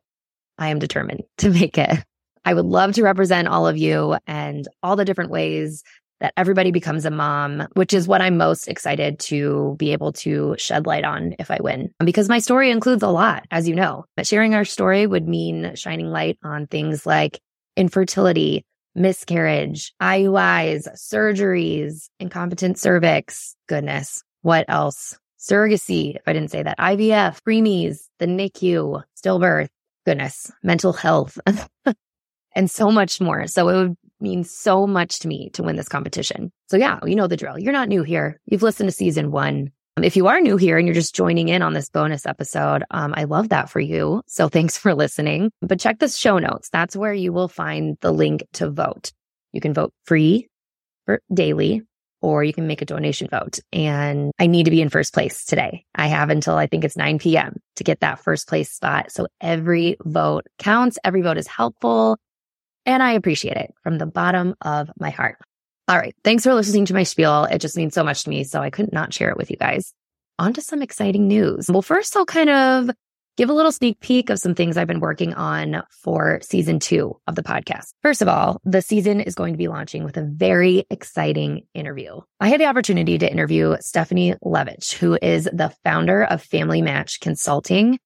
I 0.59 0.69
am 0.69 0.79
determined 0.79 1.23
to 1.39 1.51
make 1.51 1.79
it. 1.79 2.05
I 2.45 2.53
would 2.53 2.67
love 2.67 2.93
to 2.95 3.03
represent 3.03 3.49
all 3.49 3.67
of 3.67 3.79
you 3.79 4.19
and 4.27 4.69
all 4.83 4.95
the 4.95 5.07
different 5.07 5.31
ways 5.31 5.83
that 6.21 6.33
everybody 6.37 6.71
becomes 6.71 7.05
a 7.05 7.11
mom, 7.11 7.69
which 7.75 7.93
is 7.93 8.09
what 8.09 8.23
I'm 8.23 8.37
most 8.37 8.69
excited 8.69 9.19
to 9.21 9.77
be 9.79 9.93
able 9.93 10.13
to 10.15 10.57
shed 10.59 10.87
light 10.87 11.05
on 11.05 11.35
if 11.39 11.51
I 11.51 11.59
win. 11.61 11.91
Because 12.05 12.29
my 12.29 12.39
story 12.39 12.71
includes 12.71 13.03
a 13.03 13.09
lot, 13.09 13.47
as 13.51 13.69
you 13.69 13.75
know. 13.75 14.07
But 14.17 14.27
sharing 14.27 14.55
our 14.55 14.65
story 14.65 15.07
would 15.07 15.29
mean 15.29 15.75
shining 15.75 16.07
light 16.07 16.39
on 16.43 16.67
things 16.67 17.05
like 17.05 17.41
infertility, 17.77 18.65
miscarriage, 18.95 19.93
IUIs, 20.01 20.89
surgeries, 20.97 22.09
incompetent 22.19 22.79
cervix. 22.79 23.55
Goodness, 23.69 24.23
what 24.43 24.65
else? 24.69 25.19
Surrogacy, 25.39 26.17
if 26.17 26.23
I 26.27 26.33
didn't 26.33 26.51
say 26.51 26.63
that, 26.63 26.79
IVF, 26.79 27.41
preemies, 27.47 28.07
the 28.19 28.27
NICU, 28.27 29.03
stillbirth, 29.23 29.69
goodness, 30.05 30.51
mental 30.63 30.93
health, 30.93 31.39
and 32.57 32.71
so 32.71 32.91
much 32.91 33.21
more. 33.21 33.47
So 33.47 33.69
it 33.69 33.75
would 33.77 33.97
mean 34.21 34.45
so 34.45 34.87
much 34.87 35.21
to 35.21 35.29
me 35.29 35.51
to 35.51 35.63
win 35.63 35.77
this 35.77 35.89
competition. 35.89 36.53
So 36.69 36.77
yeah, 36.77 37.01
you 37.05 37.15
know 37.15 37.27
the 37.27 37.37
drill. 37.37 37.59
You're 37.59 37.73
not 37.73 37.89
new 37.89 38.03
here. 38.03 38.41
You've 38.47 38.63
listened 38.63 38.89
to 38.89 38.93
season 38.93 39.31
one. 39.31 39.73
If 40.03 40.15
you 40.15 40.27
are 40.27 40.41
new 40.41 40.59
here 40.59 40.77
and 40.77 40.87
you're 40.87 40.95
just 40.95 41.15
joining 41.15 41.49
in 41.49 41.63
on 41.63 41.73
this 41.73 41.89
bonus 41.89 42.27
episode, 42.27 42.85
um, 42.91 43.15
I 43.17 43.25
love 43.25 43.49
that 43.49 43.71
for 43.71 43.81
you. 43.81 44.23
So 44.27 44.49
thanks 44.49 44.77
for 44.77 44.95
listening. 45.05 45.51
But 45.63 45.81
check 45.81 45.99
the 45.99 46.09
show 46.09 46.39
notes. 46.39 46.69
That's 46.71 46.97
where 46.97 47.15
you 47.15 47.33
will 47.33 47.49
find 47.49 47.97
the 48.03 48.13
link 48.13 48.45
to 48.55 48.71
vote. 48.71 49.13
You 49.53 49.61
can 49.61 49.73
vote 49.73 49.95
free 50.05 50.49
for 51.07 51.23
daily 51.33 51.83
or 52.21 52.43
you 52.43 52.53
can 52.53 52.67
make 52.67 52.83
a 52.83 52.87
donation 52.87 53.29
vote. 53.31 53.59
And 53.73 54.33
I 54.39 54.47
need 54.47 54.65
to 54.65 54.71
be 54.71 54.81
in 54.81 54.89
first 54.89 55.15
place 55.15 55.45
today. 55.45 55.85
I 55.95 56.09
have 56.09 56.29
until 56.29 56.57
I 56.57 56.67
think 56.67 56.85
it's 56.85 56.97
9 56.97 57.19
p.m. 57.19 57.57
to 57.77 57.85
get 57.85 58.01
that 58.01 58.21
first 58.21 58.49
place 58.49 58.71
spot. 58.71 59.13
So 59.13 59.29
every 59.41 59.97
vote 60.05 60.47
counts. 60.59 60.99
Every 61.05 61.23
vote 61.23 61.39
is 61.39 61.47
helpful. 61.47 62.19
And 62.87 63.03
I 63.03 63.13
appreciate 63.13 63.57
it 63.57 63.75
from 63.83 63.99
the 63.99 64.07
bottom 64.07 64.55
of 64.63 64.89
my 64.99 65.11
heart. 65.11 65.37
All 65.89 65.99
right. 65.99 66.15
Thanks 66.25 66.45
for 66.45 66.55
listening 66.55 66.87
to 66.87 66.95
my 66.95 67.03
spiel. 67.03 67.45
It 67.45 67.61
just 67.61 67.77
means 67.77 67.95
so 67.95 68.03
much 68.03 68.25
to 68.25 68.31
me. 68.31 68.45
So 68.45 68.61
I 68.61 68.71
couldn't 68.71 68.95
not 68.95 69.13
share 69.13 69.31
it 69.31 69.37
with 69.37 69.51
you 69.51 69.57
guys. 69.57 69.93
On 70.39 70.53
to 70.53 70.63
some 70.63 70.83
exciting 70.83 71.29
news. 71.29 71.71
Well, 71.71 71.83
first 71.83 72.17
I'll 72.17 72.27
kind 72.27 72.51
of 72.51 72.91
give 73.37 73.51
a 73.51 73.53
little 73.53 73.73
sneak 73.73 74.01
peek 74.01 74.31
of 74.31 74.39
some 74.39 74.55
things 74.55 74.77
I've 74.77 74.87
been 74.87 75.01
working 75.01 75.35
on 75.35 75.83
for 76.03 76.41
season 76.43 76.79
two 76.81 77.21
of 77.27 77.35
the 77.35 77.43
podcast. 77.43 77.89
First 78.03 78.23
of 78.23 78.29
all, 78.29 78.61
the 78.65 78.83
season 78.83 79.21
is 79.21 79.35
going 79.35 79.53
to 79.53 79.59
be 79.59 79.69
launching 79.69 80.05
with 80.05 80.17
a 80.17 80.25
very 80.25 80.85
exciting 80.91 81.67
interview. 81.75 82.21
I 82.41 82.49
had 82.49 82.61
the 82.61 82.67
opportunity 82.67 83.19
to 83.19 83.31
interview 83.31 83.77
Stephanie 83.81 84.35
Levich, 84.43 84.95
who 84.95 85.19
is 85.21 85.45
the 85.45 85.73
founder 85.85 86.25
of 86.25 86.43
Family 86.43 86.83
Match 86.83 87.21
Consulting. 87.21 87.99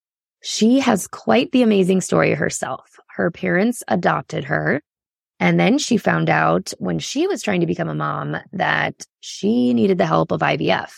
She 0.43 0.81
has 0.81 1.07
quite 1.07 1.53
the 1.53 1.63
amazing 1.63 2.01
story 2.01 2.35
herself. 2.35 2.99
Her 3.17 3.31
parents 3.31 3.83
adopted 3.89 4.45
her. 4.45 4.83
And 5.39 5.59
then 5.59 5.79
she 5.79 5.97
found 5.97 6.29
out 6.29 6.73
when 6.79 6.99
she 6.99 7.27
was 7.27 7.43
trying 7.43 7.61
to 7.61 7.67
become 7.67 7.89
a 7.89 7.95
mom 7.95 8.37
that 8.53 8.95
she 9.21 9.73
needed 9.73 9.99
the 9.99 10.07
help 10.07 10.33
of 10.33 10.41
IVF. 10.41 10.91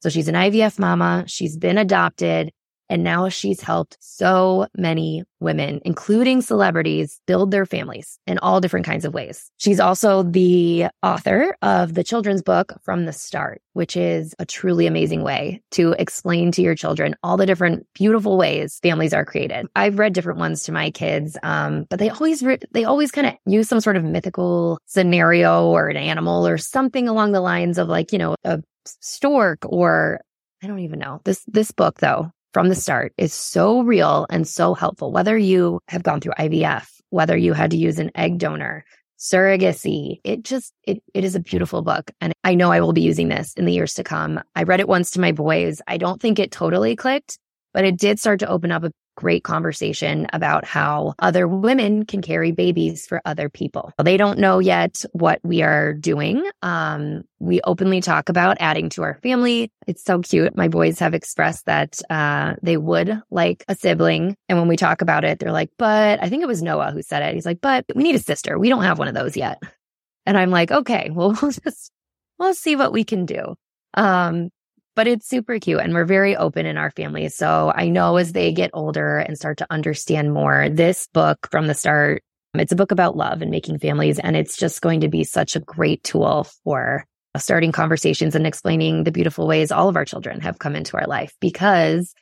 So 0.00 0.10
she's 0.10 0.28
an 0.28 0.34
IVF 0.34 0.78
mama. 0.78 1.24
She's 1.26 1.56
been 1.56 1.78
adopted 1.78 2.52
and 2.88 3.04
now 3.04 3.28
she's 3.28 3.60
helped 3.60 3.96
so 4.00 4.66
many 4.76 5.24
women, 5.40 5.80
including 5.84 6.42
celebrities, 6.42 7.20
build 7.26 7.50
their 7.50 7.66
families 7.66 8.18
in 8.26 8.38
all 8.38 8.60
different 8.60 8.86
kinds 8.86 9.04
of 9.04 9.14
ways. 9.14 9.50
She's 9.58 9.80
also 9.80 10.22
the 10.22 10.86
author 11.02 11.56
of 11.62 11.94
the 11.94 12.04
children's 12.04 12.42
book 12.42 12.72
From 12.82 13.04
the 13.04 13.12
Start, 13.12 13.62
which 13.74 13.96
is 13.96 14.34
a 14.38 14.46
truly 14.46 14.86
amazing 14.86 15.22
way 15.22 15.62
to 15.72 15.92
explain 15.98 16.50
to 16.52 16.62
your 16.62 16.74
children 16.74 17.14
all 17.22 17.36
the 17.36 17.46
different 17.46 17.86
beautiful 17.94 18.36
ways 18.36 18.78
families 18.82 19.12
are 19.12 19.24
created. 19.24 19.66
I've 19.76 19.98
read 19.98 20.12
different 20.12 20.38
ones 20.38 20.62
to 20.64 20.72
my 20.72 20.90
kids, 20.90 21.36
um, 21.42 21.86
but 21.90 21.98
they 21.98 22.10
always 22.10 22.42
re- 22.42 22.58
they 22.72 22.84
always 22.84 23.10
kind 23.10 23.26
of 23.26 23.34
use 23.46 23.68
some 23.68 23.80
sort 23.80 23.96
of 23.96 24.04
mythical 24.04 24.78
scenario 24.86 25.66
or 25.66 25.88
an 25.88 25.96
animal 25.96 26.46
or 26.46 26.58
something 26.58 27.08
along 27.08 27.32
the 27.32 27.40
lines 27.40 27.78
of 27.78 27.88
like 27.88 28.12
you 28.12 28.18
know 28.18 28.34
a 28.44 28.62
stork 29.00 29.60
or 29.64 30.20
I 30.62 30.66
don't 30.66 30.80
even 30.80 30.98
know. 30.98 31.20
This 31.24 31.44
this 31.46 31.70
book 31.70 31.98
though 32.00 32.32
from 32.52 32.68
the 32.68 32.74
start 32.74 33.12
is 33.16 33.32
so 33.32 33.82
real 33.82 34.26
and 34.30 34.46
so 34.46 34.74
helpful. 34.74 35.12
Whether 35.12 35.36
you 35.36 35.80
have 35.88 36.02
gone 36.02 36.20
through 36.20 36.32
IVF, 36.38 36.86
whether 37.10 37.36
you 37.36 37.52
had 37.52 37.70
to 37.72 37.76
use 37.76 37.98
an 37.98 38.10
egg 38.14 38.38
donor, 38.38 38.84
surrogacy, 39.18 40.20
it 40.24 40.42
just, 40.42 40.72
it, 40.84 41.02
it 41.12 41.24
is 41.24 41.34
a 41.34 41.40
beautiful 41.40 41.82
book. 41.82 42.10
And 42.20 42.32
I 42.44 42.54
know 42.54 42.70
I 42.70 42.80
will 42.80 42.92
be 42.92 43.02
using 43.02 43.28
this 43.28 43.52
in 43.54 43.64
the 43.64 43.72
years 43.72 43.94
to 43.94 44.04
come. 44.04 44.40
I 44.54 44.62
read 44.62 44.80
it 44.80 44.88
once 44.88 45.10
to 45.12 45.20
my 45.20 45.32
boys. 45.32 45.82
I 45.86 45.96
don't 45.96 46.20
think 46.20 46.38
it 46.38 46.52
totally 46.52 46.96
clicked, 46.96 47.38
but 47.74 47.84
it 47.84 47.96
did 47.96 48.18
start 48.18 48.40
to 48.40 48.48
open 48.48 48.72
up 48.72 48.84
a 48.84 48.92
great 49.18 49.42
conversation 49.42 50.28
about 50.32 50.64
how 50.64 51.12
other 51.18 51.48
women 51.48 52.06
can 52.06 52.22
carry 52.22 52.52
babies 52.52 53.04
for 53.04 53.20
other 53.24 53.48
people. 53.48 53.92
They 54.00 54.16
don't 54.16 54.38
know 54.38 54.60
yet 54.60 55.04
what 55.10 55.40
we 55.42 55.62
are 55.62 55.92
doing. 55.92 56.48
Um, 56.62 57.24
we 57.40 57.60
openly 57.62 58.00
talk 58.00 58.28
about 58.28 58.58
adding 58.60 58.90
to 58.90 59.02
our 59.02 59.18
family. 59.20 59.72
It's 59.88 60.04
so 60.04 60.20
cute. 60.20 60.56
My 60.56 60.68
boys 60.68 61.00
have 61.00 61.14
expressed 61.14 61.66
that 61.66 62.00
uh, 62.08 62.54
they 62.62 62.76
would 62.76 63.20
like 63.28 63.64
a 63.66 63.74
sibling. 63.74 64.36
And 64.48 64.56
when 64.56 64.68
we 64.68 64.76
talk 64.76 65.02
about 65.02 65.24
it, 65.24 65.40
they're 65.40 65.50
like, 65.50 65.70
but 65.78 66.22
I 66.22 66.28
think 66.28 66.44
it 66.44 66.48
was 66.48 66.62
Noah 66.62 66.92
who 66.92 67.02
said 67.02 67.24
it. 67.24 67.34
He's 67.34 67.46
like, 67.46 67.60
but 67.60 67.86
we 67.96 68.04
need 68.04 68.14
a 68.14 68.20
sister. 68.20 68.56
We 68.56 68.68
don't 68.68 68.84
have 68.84 69.00
one 69.00 69.08
of 69.08 69.14
those 69.14 69.36
yet. 69.36 69.60
And 70.26 70.38
I'm 70.38 70.50
like, 70.50 70.70
okay, 70.70 71.10
well, 71.12 71.36
we'll 71.42 71.50
just, 71.50 71.90
we'll 72.38 72.54
see 72.54 72.76
what 72.76 72.92
we 72.92 73.02
can 73.02 73.26
do. 73.26 73.56
Um, 73.94 74.50
but 74.98 75.06
it's 75.06 75.28
super 75.28 75.60
cute 75.60 75.78
and 75.78 75.94
we're 75.94 76.04
very 76.04 76.34
open 76.34 76.66
in 76.66 76.76
our 76.76 76.90
family. 76.90 77.28
So 77.28 77.72
I 77.72 77.88
know 77.88 78.16
as 78.16 78.32
they 78.32 78.50
get 78.52 78.72
older 78.74 79.18
and 79.18 79.38
start 79.38 79.58
to 79.58 79.66
understand 79.70 80.32
more, 80.32 80.68
this 80.68 81.06
book 81.14 81.46
from 81.52 81.68
the 81.68 81.74
start, 81.74 82.24
it's 82.54 82.72
a 82.72 82.76
book 82.76 82.90
about 82.90 83.16
love 83.16 83.40
and 83.40 83.48
making 83.48 83.78
families. 83.78 84.18
And 84.18 84.34
it's 84.34 84.56
just 84.56 84.82
going 84.82 85.02
to 85.02 85.08
be 85.08 85.22
such 85.22 85.54
a 85.54 85.60
great 85.60 86.02
tool 86.02 86.48
for 86.64 87.04
starting 87.36 87.70
conversations 87.70 88.34
and 88.34 88.44
explaining 88.44 89.04
the 89.04 89.12
beautiful 89.12 89.46
ways 89.46 89.70
all 89.70 89.88
of 89.88 89.94
our 89.94 90.04
children 90.04 90.40
have 90.40 90.58
come 90.58 90.74
into 90.74 90.96
our 90.96 91.06
life 91.06 91.32
because 91.40 92.12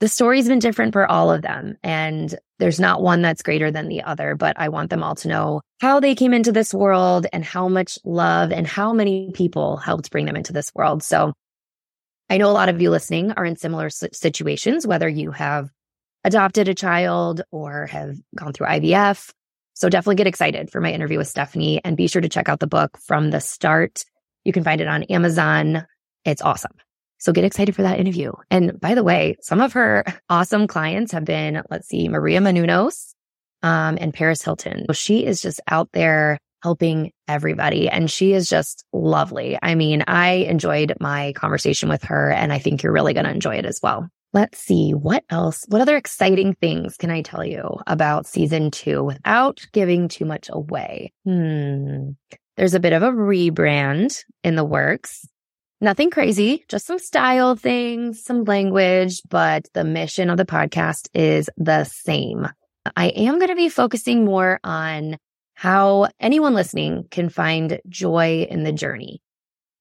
the 0.00 0.08
story's 0.08 0.48
been 0.48 0.58
different 0.58 0.94
for 0.94 1.08
all 1.08 1.30
of 1.30 1.42
them. 1.42 1.76
And 1.84 2.34
there's 2.58 2.80
not 2.80 3.00
one 3.00 3.22
that's 3.22 3.42
greater 3.42 3.70
than 3.70 3.86
the 3.86 4.02
other, 4.02 4.34
but 4.34 4.58
I 4.58 4.70
want 4.70 4.90
them 4.90 5.04
all 5.04 5.14
to 5.14 5.28
know 5.28 5.60
how 5.80 6.00
they 6.00 6.16
came 6.16 6.34
into 6.34 6.50
this 6.50 6.74
world 6.74 7.28
and 7.32 7.44
how 7.44 7.68
much 7.68 7.96
love 8.04 8.50
and 8.50 8.66
how 8.66 8.92
many 8.92 9.30
people 9.34 9.76
helped 9.76 10.10
bring 10.10 10.26
them 10.26 10.34
into 10.34 10.52
this 10.52 10.72
world. 10.74 11.04
So 11.04 11.32
I 12.30 12.36
know 12.36 12.50
a 12.50 12.52
lot 12.52 12.68
of 12.68 12.80
you 12.80 12.90
listening 12.90 13.32
are 13.32 13.44
in 13.44 13.56
similar 13.56 13.88
situations, 13.90 14.86
whether 14.86 15.08
you 15.08 15.30
have 15.30 15.70
adopted 16.24 16.68
a 16.68 16.74
child 16.74 17.42
or 17.50 17.86
have 17.86 18.16
gone 18.36 18.52
through 18.52 18.66
IVF. 18.66 19.30
So 19.74 19.88
definitely 19.88 20.16
get 20.16 20.26
excited 20.26 20.70
for 20.70 20.80
my 20.80 20.92
interview 20.92 21.18
with 21.18 21.28
Stephanie 21.28 21.80
and 21.84 21.96
be 21.96 22.08
sure 22.08 22.20
to 22.20 22.28
check 22.28 22.48
out 22.48 22.60
the 22.60 22.66
book 22.66 22.98
from 22.98 23.30
the 23.30 23.40
start. 23.40 24.04
You 24.44 24.52
can 24.52 24.64
find 24.64 24.80
it 24.80 24.88
on 24.88 25.04
Amazon. 25.04 25.86
It's 26.24 26.42
awesome. 26.42 26.72
So 27.18 27.32
get 27.32 27.44
excited 27.44 27.74
for 27.74 27.82
that 27.82 27.98
interview. 27.98 28.32
And 28.50 28.78
by 28.78 28.94
the 28.94 29.04
way, 29.04 29.36
some 29.40 29.60
of 29.60 29.72
her 29.72 30.04
awesome 30.28 30.66
clients 30.66 31.12
have 31.12 31.24
been, 31.24 31.62
let's 31.70 31.88
see, 31.88 32.08
Maria 32.08 32.40
Menounos 32.40 33.14
um, 33.62 33.98
and 34.00 34.12
Paris 34.12 34.42
Hilton. 34.42 34.86
She 34.92 35.24
is 35.24 35.40
just 35.40 35.60
out 35.68 35.90
there 35.92 36.38
helping 36.62 37.12
everybody. 37.26 37.88
And 37.88 38.10
she 38.10 38.32
is 38.32 38.48
just 38.48 38.84
lovely. 38.92 39.58
I 39.62 39.74
mean, 39.74 40.04
I 40.06 40.30
enjoyed 40.48 40.94
my 41.00 41.32
conversation 41.34 41.88
with 41.88 42.04
her, 42.04 42.30
and 42.30 42.52
I 42.52 42.58
think 42.58 42.82
you're 42.82 42.92
really 42.92 43.14
going 43.14 43.26
to 43.26 43.30
enjoy 43.32 43.56
it 43.56 43.66
as 43.66 43.80
well. 43.82 44.08
Let's 44.34 44.58
see 44.58 44.92
what 44.92 45.24
else, 45.30 45.64
what 45.68 45.80
other 45.80 45.96
exciting 45.96 46.54
things 46.54 46.96
can 46.98 47.10
I 47.10 47.22
tell 47.22 47.44
you 47.44 47.78
about 47.86 48.26
season 48.26 48.70
two 48.70 49.02
without 49.02 49.66
giving 49.72 50.08
too 50.08 50.26
much 50.26 50.50
away? 50.52 51.12
Hmm. 51.24 52.10
There's 52.56 52.74
a 52.74 52.80
bit 52.80 52.92
of 52.92 53.02
a 53.02 53.10
rebrand 53.10 54.24
in 54.44 54.56
the 54.56 54.64
works. 54.64 55.26
Nothing 55.80 56.10
crazy, 56.10 56.64
just 56.68 56.86
some 56.86 56.98
style 56.98 57.54
things, 57.54 58.22
some 58.22 58.42
language, 58.42 59.22
but 59.30 59.68
the 59.74 59.84
mission 59.84 60.28
of 60.28 60.36
the 60.36 60.44
podcast 60.44 61.08
is 61.14 61.48
the 61.56 61.84
same. 61.84 62.48
I 62.96 63.08
am 63.08 63.38
going 63.38 63.50
to 63.50 63.54
be 63.54 63.68
focusing 63.68 64.24
more 64.24 64.58
on 64.64 65.18
how 65.58 66.06
anyone 66.20 66.54
listening 66.54 67.04
can 67.10 67.28
find 67.28 67.80
joy 67.88 68.46
in 68.48 68.62
the 68.62 68.70
journey, 68.70 69.20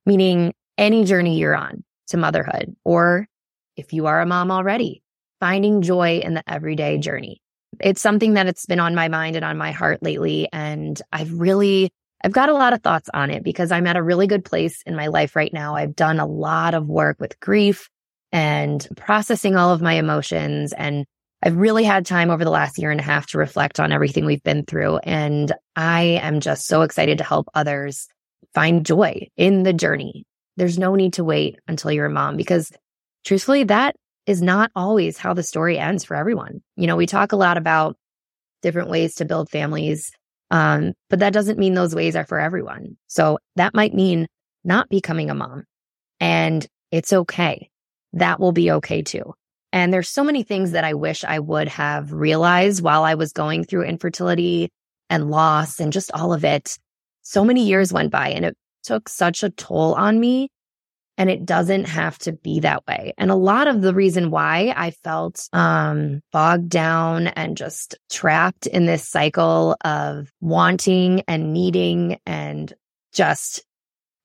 meaning 0.07 0.51
any 0.75 1.03
journey 1.03 1.37
you're 1.37 1.55
on 1.55 1.83
to 2.07 2.17
motherhood, 2.17 2.75
or 2.83 3.27
if 3.75 3.93
you 3.93 4.07
are 4.07 4.19
a 4.19 4.25
mom 4.25 4.49
already, 4.49 5.03
finding 5.39 5.83
joy 5.83 6.17
in 6.17 6.33
the 6.33 6.41
everyday 6.51 6.97
journey. 6.97 7.43
It's 7.79 8.01
something 8.01 8.33
that 8.33 8.47
it's 8.47 8.65
been 8.65 8.79
on 8.79 8.95
my 8.95 9.07
mind 9.07 9.35
and 9.35 9.45
on 9.45 9.55
my 9.55 9.71
heart 9.71 10.01
lately. 10.01 10.49
And 10.51 10.99
I've 11.13 11.31
really, 11.31 11.91
I've 12.23 12.33
got 12.33 12.49
a 12.49 12.55
lot 12.55 12.73
of 12.73 12.81
thoughts 12.81 13.11
on 13.13 13.29
it 13.29 13.43
because 13.43 13.71
I'm 13.71 13.85
at 13.85 13.97
a 13.97 14.01
really 14.01 14.25
good 14.25 14.43
place 14.43 14.81
in 14.87 14.95
my 14.95 15.05
life 15.05 15.35
right 15.35 15.53
now. 15.53 15.75
I've 15.75 15.95
done 15.95 16.19
a 16.19 16.25
lot 16.25 16.73
of 16.73 16.87
work 16.87 17.17
with 17.19 17.39
grief 17.39 17.87
and 18.31 18.87
processing 18.97 19.55
all 19.55 19.71
of 19.71 19.83
my 19.83 19.93
emotions 19.93 20.73
and 20.73 21.05
I've 21.43 21.55
really 21.55 21.83
had 21.83 22.05
time 22.05 22.29
over 22.31 22.43
the 22.43 22.49
last 22.51 22.77
year 22.79 22.91
and 22.91 22.99
a 22.99 23.03
half 23.03 23.27
to 23.27 23.37
reflect 23.37 23.79
on 23.79 23.91
everything 23.91 24.25
we've 24.25 24.43
been 24.43 24.65
through. 24.65 24.97
And 24.97 25.51
I 25.75 26.19
am 26.21 26.39
just 26.39 26.65
so 26.65 26.81
excited 26.81 27.19
to 27.19 27.23
help 27.23 27.47
others 27.53 28.07
find 28.53 28.85
joy 28.85 29.27
in 29.37 29.63
the 29.63 29.73
journey. 29.73 30.25
There's 30.55 30.79
no 30.79 30.95
need 30.95 31.13
to 31.13 31.23
wait 31.23 31.59
until 31.67 31.91
you're 31.91 32.07
a 32.07 32.11
mom 32.11 32.37
because 32.37 32.71
truthfully, 33.23 33.65
that 33.65 33.95
is 34.25 34.41
not 34.41 34.71
always 34.75 35.17
how 35.17 35.33
the 35.33 35.43
story 35.43 35.77
ends 35.77 36.03
for 36.03 36.15
everyone. 36.15 36.61
You 36.75 36.87
know, 36.87 36.95
we 36.95 37.05
talk 37.05 37.31
a 37.31 37.37
lot 37.37 37.57
about 37.57 37.95
different 38.61 38.89
ways 38.89 39.15
to 39.15 39.25
build 39.25 39.49
families, 39.49 40.11
um, 40.49 40.93
but 41.09 41.19
that 41.19 41.33
doesn't 41.33 41.59
mean 41.59 41.75
those 41.75 41.93
ways 41.93 42.15
are 42.15 42.25
for 42.25 42.39
everyone. 42.39 42.97
So 43.07 43.37
that 43.55 43.75
might 43.75 43.93
mean 43.93 44.27
not 44.63 44.89
becoming 44.89 45.29
a 45.29 45.35
mom. 45.35 45.63
And 46.19 46.65
it's 46.91 47.13
okay. 47.13 47.69
That 48.13 48.39
will 48.39 48.53
be 48.53 48.71
okay 48.71 49.03
too. 49.03 49.33
And 49.77 49.93
there's 49.93 50.09
so 50.09 50.23
many 50.23 50.41
things 50.41 50.71
that 50.71 50.83
I 50.83 50.95
wish 50.95 51.23
I 51.23 51.37
would 51.37 51.67
have 51.67 52.11
realized 52.11 52.81
while 52.81 53.03
I 53.03 53.13
was 53.13 53.31
going 53.31 53.63
through 53.63 53.83
infertility 53.83 54.71
and 55.07 55.29
loss 55.29 55.79
and 55.79 55.93
just 55.93 56.11
all 56.13 56.33
of 56.33 56.43
it. 56.43 56.79
So 57.21 57.45
many 57.45 57.63
years 57.63 57.93
went 57.93 58.11
by 58.11 58.29
and 58.29 58.43
it 58.43 58.57
took 58.83 59.07
such 59.07 59.43
a 59.43 59.51
toll 59.51 59.93
on 59.93 60.19
me. 60.19 60.49
And 61.19 61.29
it 61.29 61.45
doesn't 61.45 61.85
have 61.85 62.17
to 62.19 62.31
be 62.31 62.61
that 62.61 62.87
way. 62.87 63.13
And 63.19 63.29
a 63.29 63.35
lot 63.35 63.67
of 63.67 63.83
the 63.83 63.93
reason 63.93 64.31
why 64.31 64.73
I 64.75 64.89
felt 64.89 65.47
um, 65.53 66.21
bogged 66.31 66.69
down 66.69 67.27
and 67.27 67.55
just 67.55 67.99
trapped 68.11 68.65
in 68.65 68.87
this 68.87 69.07
cycle 69.07 69.75
of 69.85 70.31
wanting 70.41 71.21
and 71.27 71.53
needing 71.53 72.17
and 72.25 72.73
just 73.13 73.63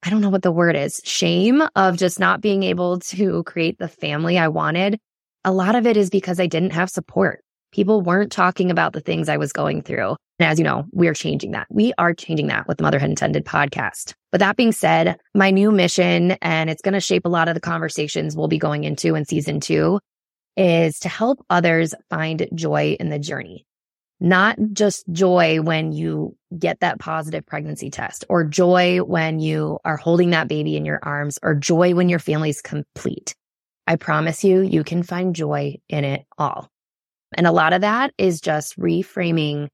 I 0.03 0.09
don't 0.09 0.23
know 0.23 0.31
what 0.31 0.43
the 0.43 0.51
word 0.51 0.77
is, 0.77 1.01
shame 1.05 1.63
of 1.77 1.99
just 1.99 2.19
not 2.19 2.41
being 2.41 2.63
able 2.63 3.01
to 3.01 3.43
create 3.45 3.79
the 3.79 3.87
family 3.87 4.39
I 4.39 4.49
wanted 4.49 4.99
a 5.45 5.53
lot 5.53 5.75
of 5.75 5.87
it 5.87 5.97
is 5.97 6.11
because 6.11 6.39
I 6.39 6.47
didn't 6.47 6.73
have 6.73 6.91
support. 6.91 7.43
People 7.73 8.03
weren't 8.03 8.31
talking 8.31 8.71
about 8.71 8.93
the 8.93 9.01
things 9.01 9.29
I 9.29 9.39
was 9.39 9.53
going 9.53 9.83
through. 9.83 10.17
And 10.39 10.51
as 10.51 10.59
you 10.59 10.65
know, 10.65 10.85
we're 10.93 11.15
changing 11.15 11.53
that. 11.53 11.67
We 11.71 11.93
are 11.99 12.15
changing 12.15 12.49
that 12.49 12.69
with 12.69 12.79
the 12.79 12.83
Motherhood 12.83 13.11
Intended 13.11 13.45
podcast. 13.45 14.15
But 14.31 14.41
that 14.41 14.57
being 14.57 14.73
said, 14.73 15.19
my 15.35 15.51
new 15.51 15.73
mission, 15.73 16.33
and 16.43 16.69
it's 16.69 16.83
going 16.83 16.95
to 16.95 17.01
shape 17.01 17.25
a 17.25 17.31
lot 17.31 17.49
of 17.49 17.55
the 17.55 17.61
conversations 17.61 18.37
we'll 18.37 18.49
be 18.49 18.59
going 18.59 18.85
into 18.85 19.15
in 19.15 19.25
season 19.25 19.61
two, 19.61 20.01
is 20.57 20.99
to 21.01 21.09
help 21.09 21.45
others 21.49 21.95
find 22.11 22.47
joy 22.55 22.97
in 23.01 23.09
the 23.09 23.19
journey. 23.19 23.67
Not 24.21 24.57
just 24.73 25.05
joy 25.11 25.61
when 25.61 25.93
you 25.93 26.37
get 26.57 26.81
that 26.81 27.01
positive 27.01 27.45
pregnancy 27.45 27.91
test 27.91 28.25
or 28.29 28.45
joy 28.45 28.99
when 28.99 29.41
you 29.41 29.79
are 29.85 29.97
holding 29.97 30.31
that 30.31 30.47
baby 30.47 30.77
in 30.77 30.85
your 30.85 31.01
arms 31.03 31.39
or 31.43 31.55
joy 31.55 31.95
when 31.95 32.09
your 32.09 32.21
family's 32.21 32.61
complete. 32.61 33.35
I 33.93 33.97
promise 33.97 34.43
you, 34.43 34.63
you 34.63 34.85
can 34.85 35.03
find 35.03 35.37
joy 35.37 35.77
in 35.91 36.07
it 36.07 36.25
all. 36.39 36.71
And 37.35 37.47
a 37.47 37.53
lot 37.53 37.75
of 37.75 37.83
that 37.83 38.15
is 38.17 38.41
just 38.41 38.79
reframing 38.79 39.69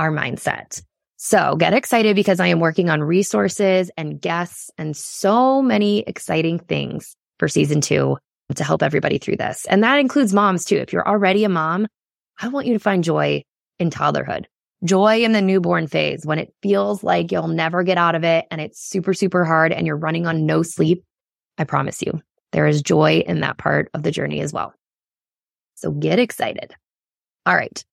our 0.00 0.10
mindset. 0.10 0.82
So 1.16 1.54
get 1.54 1.72
excited 1.72 2.16
because 2.16 2.40
I 2.40 2.48
am 2.48 2.58
working 2.58 2.90
on 2.90 3.04
resources 3.04 3.88
and 3.96 4.20
guests 4.20 4.72
and 4.76 4.96
so 4.96 5.62
many 5.62 6.00
exciting 6.08 6.58
things 6.58 7.14
for 7.38 7.46
season 7.46 7.80
two 7.80 8.18
to 8.52 8.64
help 8.64 8.82
everybody 8.82 9.18
through 9.18 9.36
this. 9.36 9.64
And 9.66 9.84
that 9.84 10.00
includes 10.00 10.34
moms 10.34 10.64
too. 10.64 10.78
If 10.78 10.92
you're 10.92 11.06
already 11.06 11.44
a 11.44 11.48
mom, 11.48 11.86
I 12.40 12.48
want 12.48 12.66
you 12.66 12.72
to 12.72 12.80
find 12.80 13.04
joy 13.04 13.44
in 13.78 13.90
toddlerhood, 13.90 14.46
joy 14.82 15.22
in 15.22 15.30
the 15.30 15.40
newborn 15.40 15.86
phase 15.86 16.26
when 16.26 16.40
it 16.40 16.52
feels 16.64 17.04
like 17.04 17.30
you'll 17.30 17.46
never 17.46 17.84
get 17.84 17.96
out 17.96 18.16
of 18.16 18.24
it 18.24 18.46
and 18.50 18.60
it's 18.60 18.84
super, 18.84 19.14
super 19.14 19.44
hard 19.44 19.70
and 19.70 19.86
you're 19.86 19.96
running 19.96 20.26
on 20.26 20.46
no 20.46 20.64
sleep. 20.64 21.04
I 21.58 21.62
promise 21.62 22.02
you, 22.02 22.20
there 22.52 22.66
is 22.66 22.82
joy 22.82 23.22
in 23.26 23.40
that 23.40 23.58
part 23.58 23.90
of 23.94 24.02
the 24.02 24.10
journey 24.10 24.40
as 24.40 24.52
well. 24.52 24.72
So 25.74 25.90
get 25.90 26.18
excited. 26.18 26.74
All 27.44 27.54
right. 27.54 27.84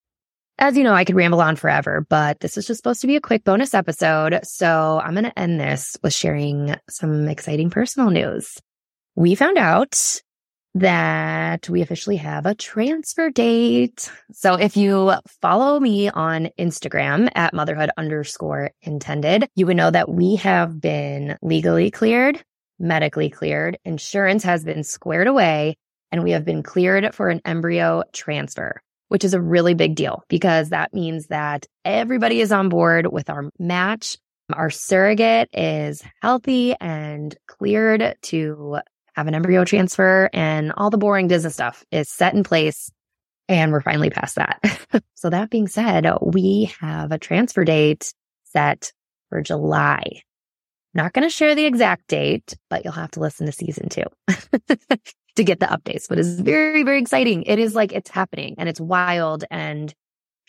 As 0.58 0.76
you 0.76 0.84
know, 0.84 0.94
I 0.94 1.04
could 1.04 1.16
ramble 1.16 1.40
on 1.40 1.56
forever, 1.56 2.06
but 2.08 2.40
this 2.40 2.56
is 2.56 2.66
just 2.66 2.78
supposed 2.78 3.00
to 3.00 3.06
be 3.06 3.16
a 3.16 3.20
quick 3.20 3.42
bonus 3.44 3.74
episode. 3.74 4.38
So 4.44 5.00
I'm 5.04 5.14
going 5.14 5.24
to 5.24 5.38
end 5.38 5.60
this 5.60 5.96
with 6.02 6.14
sharing 6.14 6.76
some 6.88 7.28
exciting 7.28 7.70
personal 7.70 8.10
news. 8.10 8.56
We 9.16 9.34
found 9.34 9.58
out 9.58 10.20
that 10.76 11.68
we 11.68 11.82
officially 11.82 12.16
have 12.16 12.46
a 12.46 12.54
transfer 12.54 13.30
date. 13.30 14.10
So 14.32 14.54
if 14.54 14.76
you 14.76 15.12
follow 15.40 15.78
me 15.78 16.08
on 16.08 16.50
Instagram 16.58 17.30
at 17.34 17.54
motherhood 17.54 17.90
underscore 17.96 18.70
intended, 18.82 19.48
you 19.54 19.66
would 19.66 19.76
know 19.76 19.90
that 19.90 20.08
we 20.08 20.36
have 20.36 20.80
been 20.80 21.36
legally 21.42 21.90
cleared 21.90 22.42
medically 22.78 23.30
cleared, 23.30 23.78
insurance 23.84 24.42
has 24.44 24.64
been 24.64 24.84
squared 24.84 25.26
away, 25.26 25.76
and 26.12 26.22
we 26.22 26.32
have 26.32 26.44
been 26.44 26.62
cleared 26.62 27.14
for 27.14 27.28
an 27.28 27.40
embryo 27.44 28.04
transfer, 28.12 28.80
which 29.08 29.24
is 29.24 29.34
a 29.34 29.40
really 29.40 29.74
big 29.74 29.94
deal 29.94 30.22
because 30.28 30.70
that 30.70 30.94
means 30.94 31.26
that 31.28 31.66
everybody 31.84 32.40
is 32.40 32.52
on 32.52 32.68
board 32.68 33.06
with 33.12 33.30
our 33.30 33.50
match. 33.58 34.16
Our 34.52 34.70
surrogate 34.70 35.48
is 35.52 36.02
healthy 36.20 36.74
and 36.80 37.34
cleared 37.46 38.16
to 38.22 38.78
have 39.14 39.26
an 39.26 39.34
embryo 39.34 39.64
transfer, 39.64 40.28
and 40.32 40.72
all 40.76 40.90
the 40.90 40.98
boring 40.98 41.28
business 41.28 41.54
stuff 41.54 41.84
is 41.90 42.08
set 42.08 42.34
in 42.34 42.44
place. 42.44 42.90
And 43.48 43.72
we're 43.72 43.80
finally 43.80 44.10
past 44.10 44.36
that. 44.36 44.60
so 45.14 45.30
that 45.30 45.50
being 45.50 45.68
said, 45.68 46.06
we 46.22 46.72
have 46.80 47.12
a 47.12 47.18
transfer 47.18 47.64
date 47.64 48.12
set 48.44 48.92
for 49.28 49.42
July. 49.42 50.22
Not 50.94 51.12
going 51.12 51.26
to 51.26 51.30
share 51.30 51.54
the 51.54 51.64
exact 51.64 52.06
date, 52.08 52.54
but 52.70 52.84
you'll 52.84 52.92
have 52.92 53.10
to 53.12 53.20
listen 53.20 53.46
to 53.46 53.52
season 53.52 53.88
two 53.88 54.04
to 55.36 55.44
get 55.44 55.60
the 55.60 55.66
updates. 55.66 56.06
But 56.08 56.18
it's 56.18 56.28
very, 56.28 56.84
very 56.84 57.00
exciting. 57.00 57.42
It 57.44 57.58
is 57.58 57.74
like 57.74 57.92
it's 57.92 58.10
happening 58.10 58.54
and 58.58 58.68
it's 58.68 58.80
wild. 58.80 59.44
And 59.50 59.92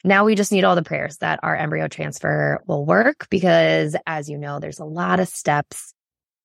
now 0.04 0.24
we 0.24 0.36
just 0.36 0.52
need 0.52 0.64
all 0.64 0.75
the 0.75 0.84
prayers 0.84 1.18
that 1.18 1.40
our 1.42 1.56
embryo 1.56 1.88
transfer 1.88 2.62
will 2.68 2.86
work 2.86 3.28
because, 3.32 3.96
as 4.06 4.30
you 4.30 4.38
know, 4.38 4.60
there's 4.60 4.80
a 4.80 4.86
lot 4.86 5.20
of 5.20 5.28
steps 5.28 5.94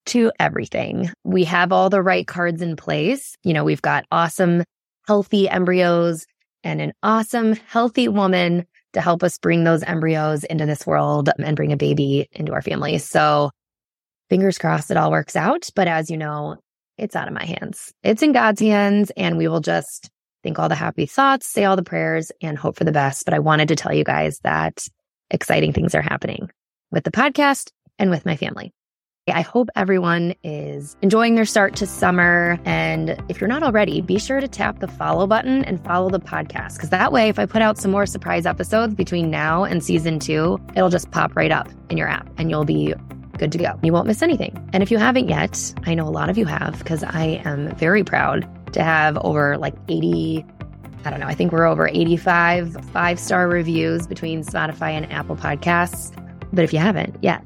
to 0.06 0.32
everything. 0.40 1.10
We 1.24 1.44
have 1.44 1.70
all 1.70 1.90
the 1.90 2.02
right 2.02 2.26
cards 2.26 2.62
in 2.62 2.76
place. 2.76 3.36
You 3.44 3.52
know, 3.52 3.64
we've 3.64 3.82
got 3.82 4.06
awesome, 4.10 4.64
healthy 5.06 5.46
embryos 5.48 6.24
and 6.64 6.80
an 6.80 6.92
awesome, 7.02 7.52
healthy 7.52 8.08
woman 8.08 8.66
to 8.92 9.00
help 9.00 9.22
us 9.22 9.38
bring 9.38 9.64
those 9.64 9.82
embryos 9.82 10.42
into 10.44 10.66
this 10.66 10.86
world 10.86 11.28
and 11.38 11.54
bring 11.54 11.72
a 11.72 11.76
baby 11.76 12.28
into 12.32 12.52
our 12.52 12.62
family. 12.62 12.98
So 12.98 13.50
fingers 14.30 14.58
crossed 14.58 14.90
it 14.90 14.96
all 14.96 15.10
works 15.10 15.36
out. 15.36 15.68
But 15.74 15.88
as 15.88 16.10
you 16.10 16.16
know, 16.16 16.56
it's 16.96 17.16
out 17.16 17.28
of 17.28 17.34
my 17.34 17.44
hands. 17.44 17.92
It's 18.02 18.22
in 18.22 18.32
God's 18.32 18.60
hands 18.60 19.10
and 19.16 19.36
we 19.36 19.48
will 19.48 19.60
just 19.60 20.08
think 20.42 20.58
all 20.58 20.68
the 20.68 20.74
happy 20.74 21.06
thoughts, 21.06 21.46
say 21.46 21.64
all 21.64 21.76
the 21.76 21.82
prayers 21.82 22.32
and 22.40 22.56
hope 22.56 22.76
for 22.76 22.84
the 22.84 22.92
best. 22.92 23.24
But 23.24 23.34
I 23.34 23.40
wanted 23.40 23.68
to 23.68 23.76
tell 23.76 23.92
you 23.92 24.04
guys 24.04 24.38
that 24.40 24.86
exciting 25.30 25.72
things 25.72 25.94
are 25.94 26.02
happening 26.02 26.50
with 26.90 27.04
the 27.04 27.10
podcast 27.10 27.70
and 27.98 28.10
with 28.10 28.24
my 28.24 28.36
family. 28.36 28.72
I 29.28 29.42
hope 29.42 29.68
everyone 29.76 30.34
is 30.42 30.96
enjoying 31.02 31.34
their 31.34 31.44
start 31.44 31.76
to 31.76 31.86
summer. 31.86 32.58
And 32.64 33.22
if 33.28 33.40
you're 33.40 33.48
not 33.48 33.62
already, 33.62 34.00
be 34.00 34.18
sure 34.18 34.40
to 34.40 34.48
tap 34.48 34.80
the 34.80 34.88
follow 34.88 35.26
button 35.26 35.64
and 35.66 35.84
follow 35.84 36.10
the 36.10 36.18
podcast. 36.18 36.74
Because 36.74 36.90
that 36.90 37.12
way, 37.12 37.28
if 37.28 37.38
I 37.38 37.46
put 37.46 37.62
out 37.62 37.78
some 37.78 37.92
more 37.92 38.06
surprise 38.06 38.44
episodes 38.44 38.94
between 38.94 39.30
now 39.30 39.62
and 39.62 39.84
season 39.84 40.18
two, 40.18 40.58
it'll 40.74 40.88
just 40.88 41.10
pop 41.12 41.36
right 41.36 41.52
up 41.52 41.68
in 41.90 41.96
your 41.96 42.08
app 42.08 42.28
and 42.38 42.50
you'll 42.50 42.64
be 42.64 42.94
good 43.40 43.50
to 43.52 43.58
go. 43.58 43.72
You 43.82 43.92
won't 43.92 44.06
miss 44.06 44.22
anything. 44.22 44.68
And 44.72 44.82
if 44.82 44.90
you 44.90 44.98
haven't 44.98 45.28
yet, 45.28 45.74
I 45.84 45.94
know 45.94 46.06
a 46.06 46.10
lot 46.10 46.28
of 46.28 46.38
you 46.38 46.44
have 46.44 46.78
because 46.78 47.02
I 47.02 47.42
am 47.44 47.74
very 47.76 48.04
proud 48.04 48.46
to 48.74 48.84
have 48.84 49.16
over 49.18 49.56
like 49.58 49.74
80 49.88 50.44
I 51.02 51.08
don't 51.08 51.18
know, 51.18 51.26
I 51.26 51.34
think 51.34 51.50
we're 51.50 51.64
over 51.64 51.88
85 51.88 52.76
five 52.92 53.18
star 53.18 53.48
reviews 53.48 54.06
between 54.06 54.44
Spotify 54.44 54.90
and 54.90 55.10
Apple 55.10 55.34
Podcasts. 55.34 56.14
But 56.52 56.62
if 56.62 56.74
you 56.74 56.78
haven't 56.78 57.16
yet, 57.22 57.42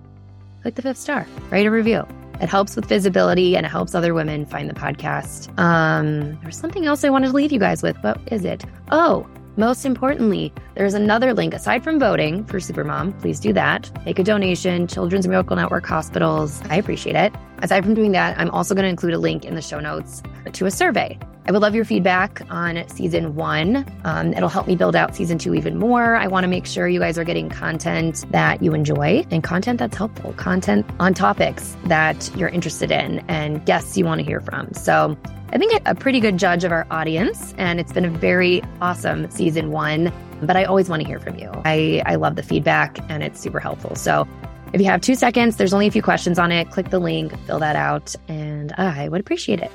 click 0.62 0.74
the 0.74 0.82
fifth 0.82 0.98
star, 0.98 1.24
write 1.50 1.64
a 1.64 1.70
review. 1.70 2.04
It 2.40 2.48
helps 2.48 2.74
with 2.74 2.86
visibility 2.86 3.56
and 3.56 3.64
it 3.64 3.68
helps 3.68 3.94
other 3.94 4.12
women 4.12 4.44
find 4.44 4.68
the 4.68 4.74
podcast. 4.74 5.56
Um, 5.56 6.36
there's 6.42 6.58
something 6.58 6.86
else 6.86 7.04
I 7.04 7.10
wanted 7.10 7.28
to 7.28 7.32
leave 7.32 7.52
you 7.52 7.60
guys 7.60 7.80
with. 7.80 7.96
What 7.98 8.20
is 8.32 8.44
it? 8.44 8.64
Oh, 8.90 9.24
most 9.56 9.84
importantly, 9.84 10.52
there's 10.74 10.94
another 10.94 11.32
link 11.32 11.54
aside 11.54 11.84
from 11.84 12.00
voting 12.00 12.44
for 12.44 12.58
Supermom. 12.58 13.18
Please 13.20 13.38
do 13.38 13.52
that. 13.52 13.90
Make 14.04 14.18
a 14.18 14.24
donation, 14.24 14.86
Children's 14.86 15.28
Miracle 15.28 15.56
Network 15.56 15.86
hospitals. 15.86 16.60
I 16.70 16.76
appreciate 16.76 17.16
it. 17.16 17.32
Aside 17.58 17.84
from 17.84 17.94
doing 17.94 18.12
that, 18.12 18.38
I'm 18.38 18.50
also 18.50 18.74
going 18.74 18.84
to 18.84 18.88
include 18.88 19.14
a 19.14 19.18
link 19.18 19.44
in 19.44 19.54
the 19.54 19.62
show 19.62 19.80
notes 19.80 20.22
to 20.52 20.66
a 20.66 20.70
survey. 20.70 21.18
I 21.46 21.52
would 21.52 21.60
love 21.60 21.74
your 21.74 21.84
feedback 21.84 22.40
on 22.50 22.88
season 22.88 23.34
one. 23.34 23.84
Um, 24.04 24.32
it'll 24.32 24.48
help 24.48 24.66
me 24.66 24.76
build 24.76 24.96
out 24.96 25.14
season 25.14 25.36
two 25.36 25.54
even 25.54 25.78
more. 25.78 26.16
I 26.16 26.26
want 26.26 26.44
to 26.44 26.48
make 26.48 26.64
sure 26.64 26.88
you 26.88 27.00
guys 27.00 27.18
are 27.18 27.24
getting 27.24 27.50
content 27.50 28.24
that 28.30 28.62
you 28.62 28.72
enjoy 28.72 29.26
and 29.30 29.42
content 29.44 29.78
that's 29.78 29.96
helpful, 29.96 30.32
content 30.34 30.86
on 30.98 31.12
topics 31.12 31.76
that 31.84 32.34
you're 32.34 32.48
interested 32.48 32.90
in 32.90 33.18
and 33.28 33.64
guests 33.66 33.98
you 33.98 34.06
want 34.06 34.20
to 34.20 34.24
hear 34.24 34.40
from. 34.40 34.72
So 34.72 35.18
I 35.50 35.58
think 35.58 35.82
a 35.84 35.94
pretty 35.94 36.18
good 36.18 36.38
judge 36.38 36.64
of 36.64 36.72
our 36.72 36.86
audience, 36.90 37.54
and 37.58 37.78
it's 37.78 37.92
been 37.92 38.06
a 38.06 38.10
very 38.10 38.62
awesome 38.80 39.30
season 39.30 39.70
one. 39.70 40.12
But 40.42 40.56
I 40.56 40.64
always 40.64 40.88
want 40.88 41.02
to 41.02 41.06
hear 41.06 41.20
from 41.20 41.38
you. 41.38 41.50
I, 41.64 42.02
I 42.06 42.14
love 42.14 42.36
the 42.36 42.42
feedback 42.42 42.98
and 43.10 43.22
it's 43.22 43.38
super 43.38 43.60
helpful. 43.60 43.96
So 43.96 44.26
if 44.72 44.80
you 44.80 44.86
have 44.86 45.02
two 45.02 45.14
seconds, 45.14 45.56
there's 45.56 45.74
only 45.74 45.86
a 45.86 45.90
few 45.90 46.02
questions 46.02 46.38
on 46.38 46.52
it. 46.52 46.70
Click 46.70 46.88
the 46.88 46.98
link, 46.98 47.38
fill 47.46 47.58
that 47.60 47.76
out, 47.76 48.16
and 48.28 48.72
I 48.72 49.08
would 49.08 49.20
appreciate 49.20 49.60
it. 49.60 49.70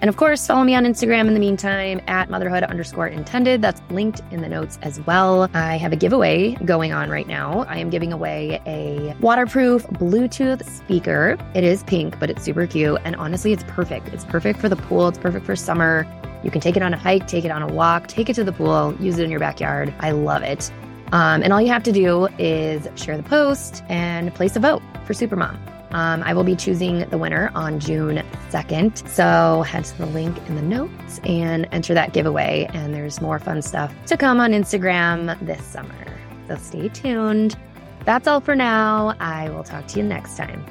And 0.00 0.08
of 0.08 0.16
course, 0.16 0.46
follow 0.46 0.64
me 0.64 0.74
on 0.74 0.84
Instagram 0.84 1.26
in 1.26 1.34
the 1.34 1.40
meantime 1.40 2.00
at 2.06 2.30
motherhood 2.30 2.62
underscore 2.62 3.08
intended. 3.08 3.62
That's 3.62 3.82
linked 3.90 4.20
in 4.30 4.42
the 4.42 4.48
notes 4.48 4.78
as 4.82 5.00
well. 5.00 5.50
I 5.54 5.76
have 5.76 5.92
a 5.92 5.96
giveaway 5.96 6.54
going 6.64 6.92
on 6.92 7.10
right 7.10 7.26
now. 7.26 7.64
I 7.68 7.78
am 7.78 7.90
giving 7.90 8.12
away 8.12 8.60
a 8.66 9.14
waterproof 9.20 9.86
Bluetooth 9.88 10.64
speaker. 10.68 11.36
It 11.54 11.64
is 11.64 11.82
pink, 11.84 12.18
but 12.20 12.30
it's 12.30 12.44
super 12.44 12.66
cute. 12.66 13.00
And 13.04 13.16
honestly, 13.16 13.52
it's 13.52 13.64
perfect. 13.64 14.08
It's 14.08 14.24
perfect 14.24 14.60
for 14.60 14.68
the 14.68 14.76
pool, 14.76 15.08
it's 15.08 15.18
perfect 15.18 15.44
for 15.44 15.56
summer. 15.56 16.06
You 16.44 16.50
can 16.50 16.60
take 16.60 16.76
it 16.76 16.82
on 16.82 16.94
a 16.94 16.96
hike, 16.96 17.26
take 17.26 17.44
it 17.44 17.50
on 17.50 17.62
a 17.62 17.66
walk, 17.66 18.06
take 18.06 18.30
it 18.30 18.34
to 18.34 18.44
the 18.44 18.52
pool, 18.52 18.94
use 19.00 19.18
it 19.18 19.24
in 19.24 19.30
your 19.30 19.40
backyard. 19.40 19.92
I 19.98 20.12
love 20.12 20.42
it. 20.42 20.70
Um, 21.10 21.42
and 21.42 21.52
all 21.52 21.60
you 21.60 21.68
have 21.68 21.82
to 21.84 21.92
do 21.92 22.26
is 22.38 22.86
share 22.94 23.16
the 23.16 23.22
post 23.22 23.82
and 23.88 24.32
place 24.34 24.54
a 24.56 24.60
vote 24.60 24.82
for 25.04 25.14
Supermom. 25.14 25.58
Um, 25.90 26.22
I 26.22 26.34
will 26.34 26.44
be 26.44 26.56
choosing 26.56 27.08
the 27.08 27.18
winner 27.18 27.50
on 27.54 27.80
June 27.80 28.22
2nd. 28.50 29.08
So 29.08 29.62
head 29.62 29.84
to 29.86 29.98
the 29.98 30.06
link 30.06 30.36
in 30.48 30.54
the 30.54 30.62
notes 30.62 31.20
and 31.24 31.68
enter 31.72 31.94
that 31.94 32.12
giveaway. 32.12 32.68
And 32.72 32.94
there's 32.94 33.20
more 33.20 33.38
fun 33.38 33.62
stuff 33.62 33.94
to 34.06 34.16
come 34.16 34.40
on 34.40 34.52
Instagram 34.52 35.38
this 35.46 35.64
summer. 35.64 35.94
So 36.46 36.56
stay 36.56 36.88
tuned. 36.88 37.56
That's 38.04 38.26
all 38.26 38.40
for 38.40 38.54
now. 38.54 39.14
I 39.20 39.50
will 39.50 39.64
talk 39.64 39.86
to 39.88 39.98
you 39.98 40.04
next 40.04 40.36
time. 40.36 40.64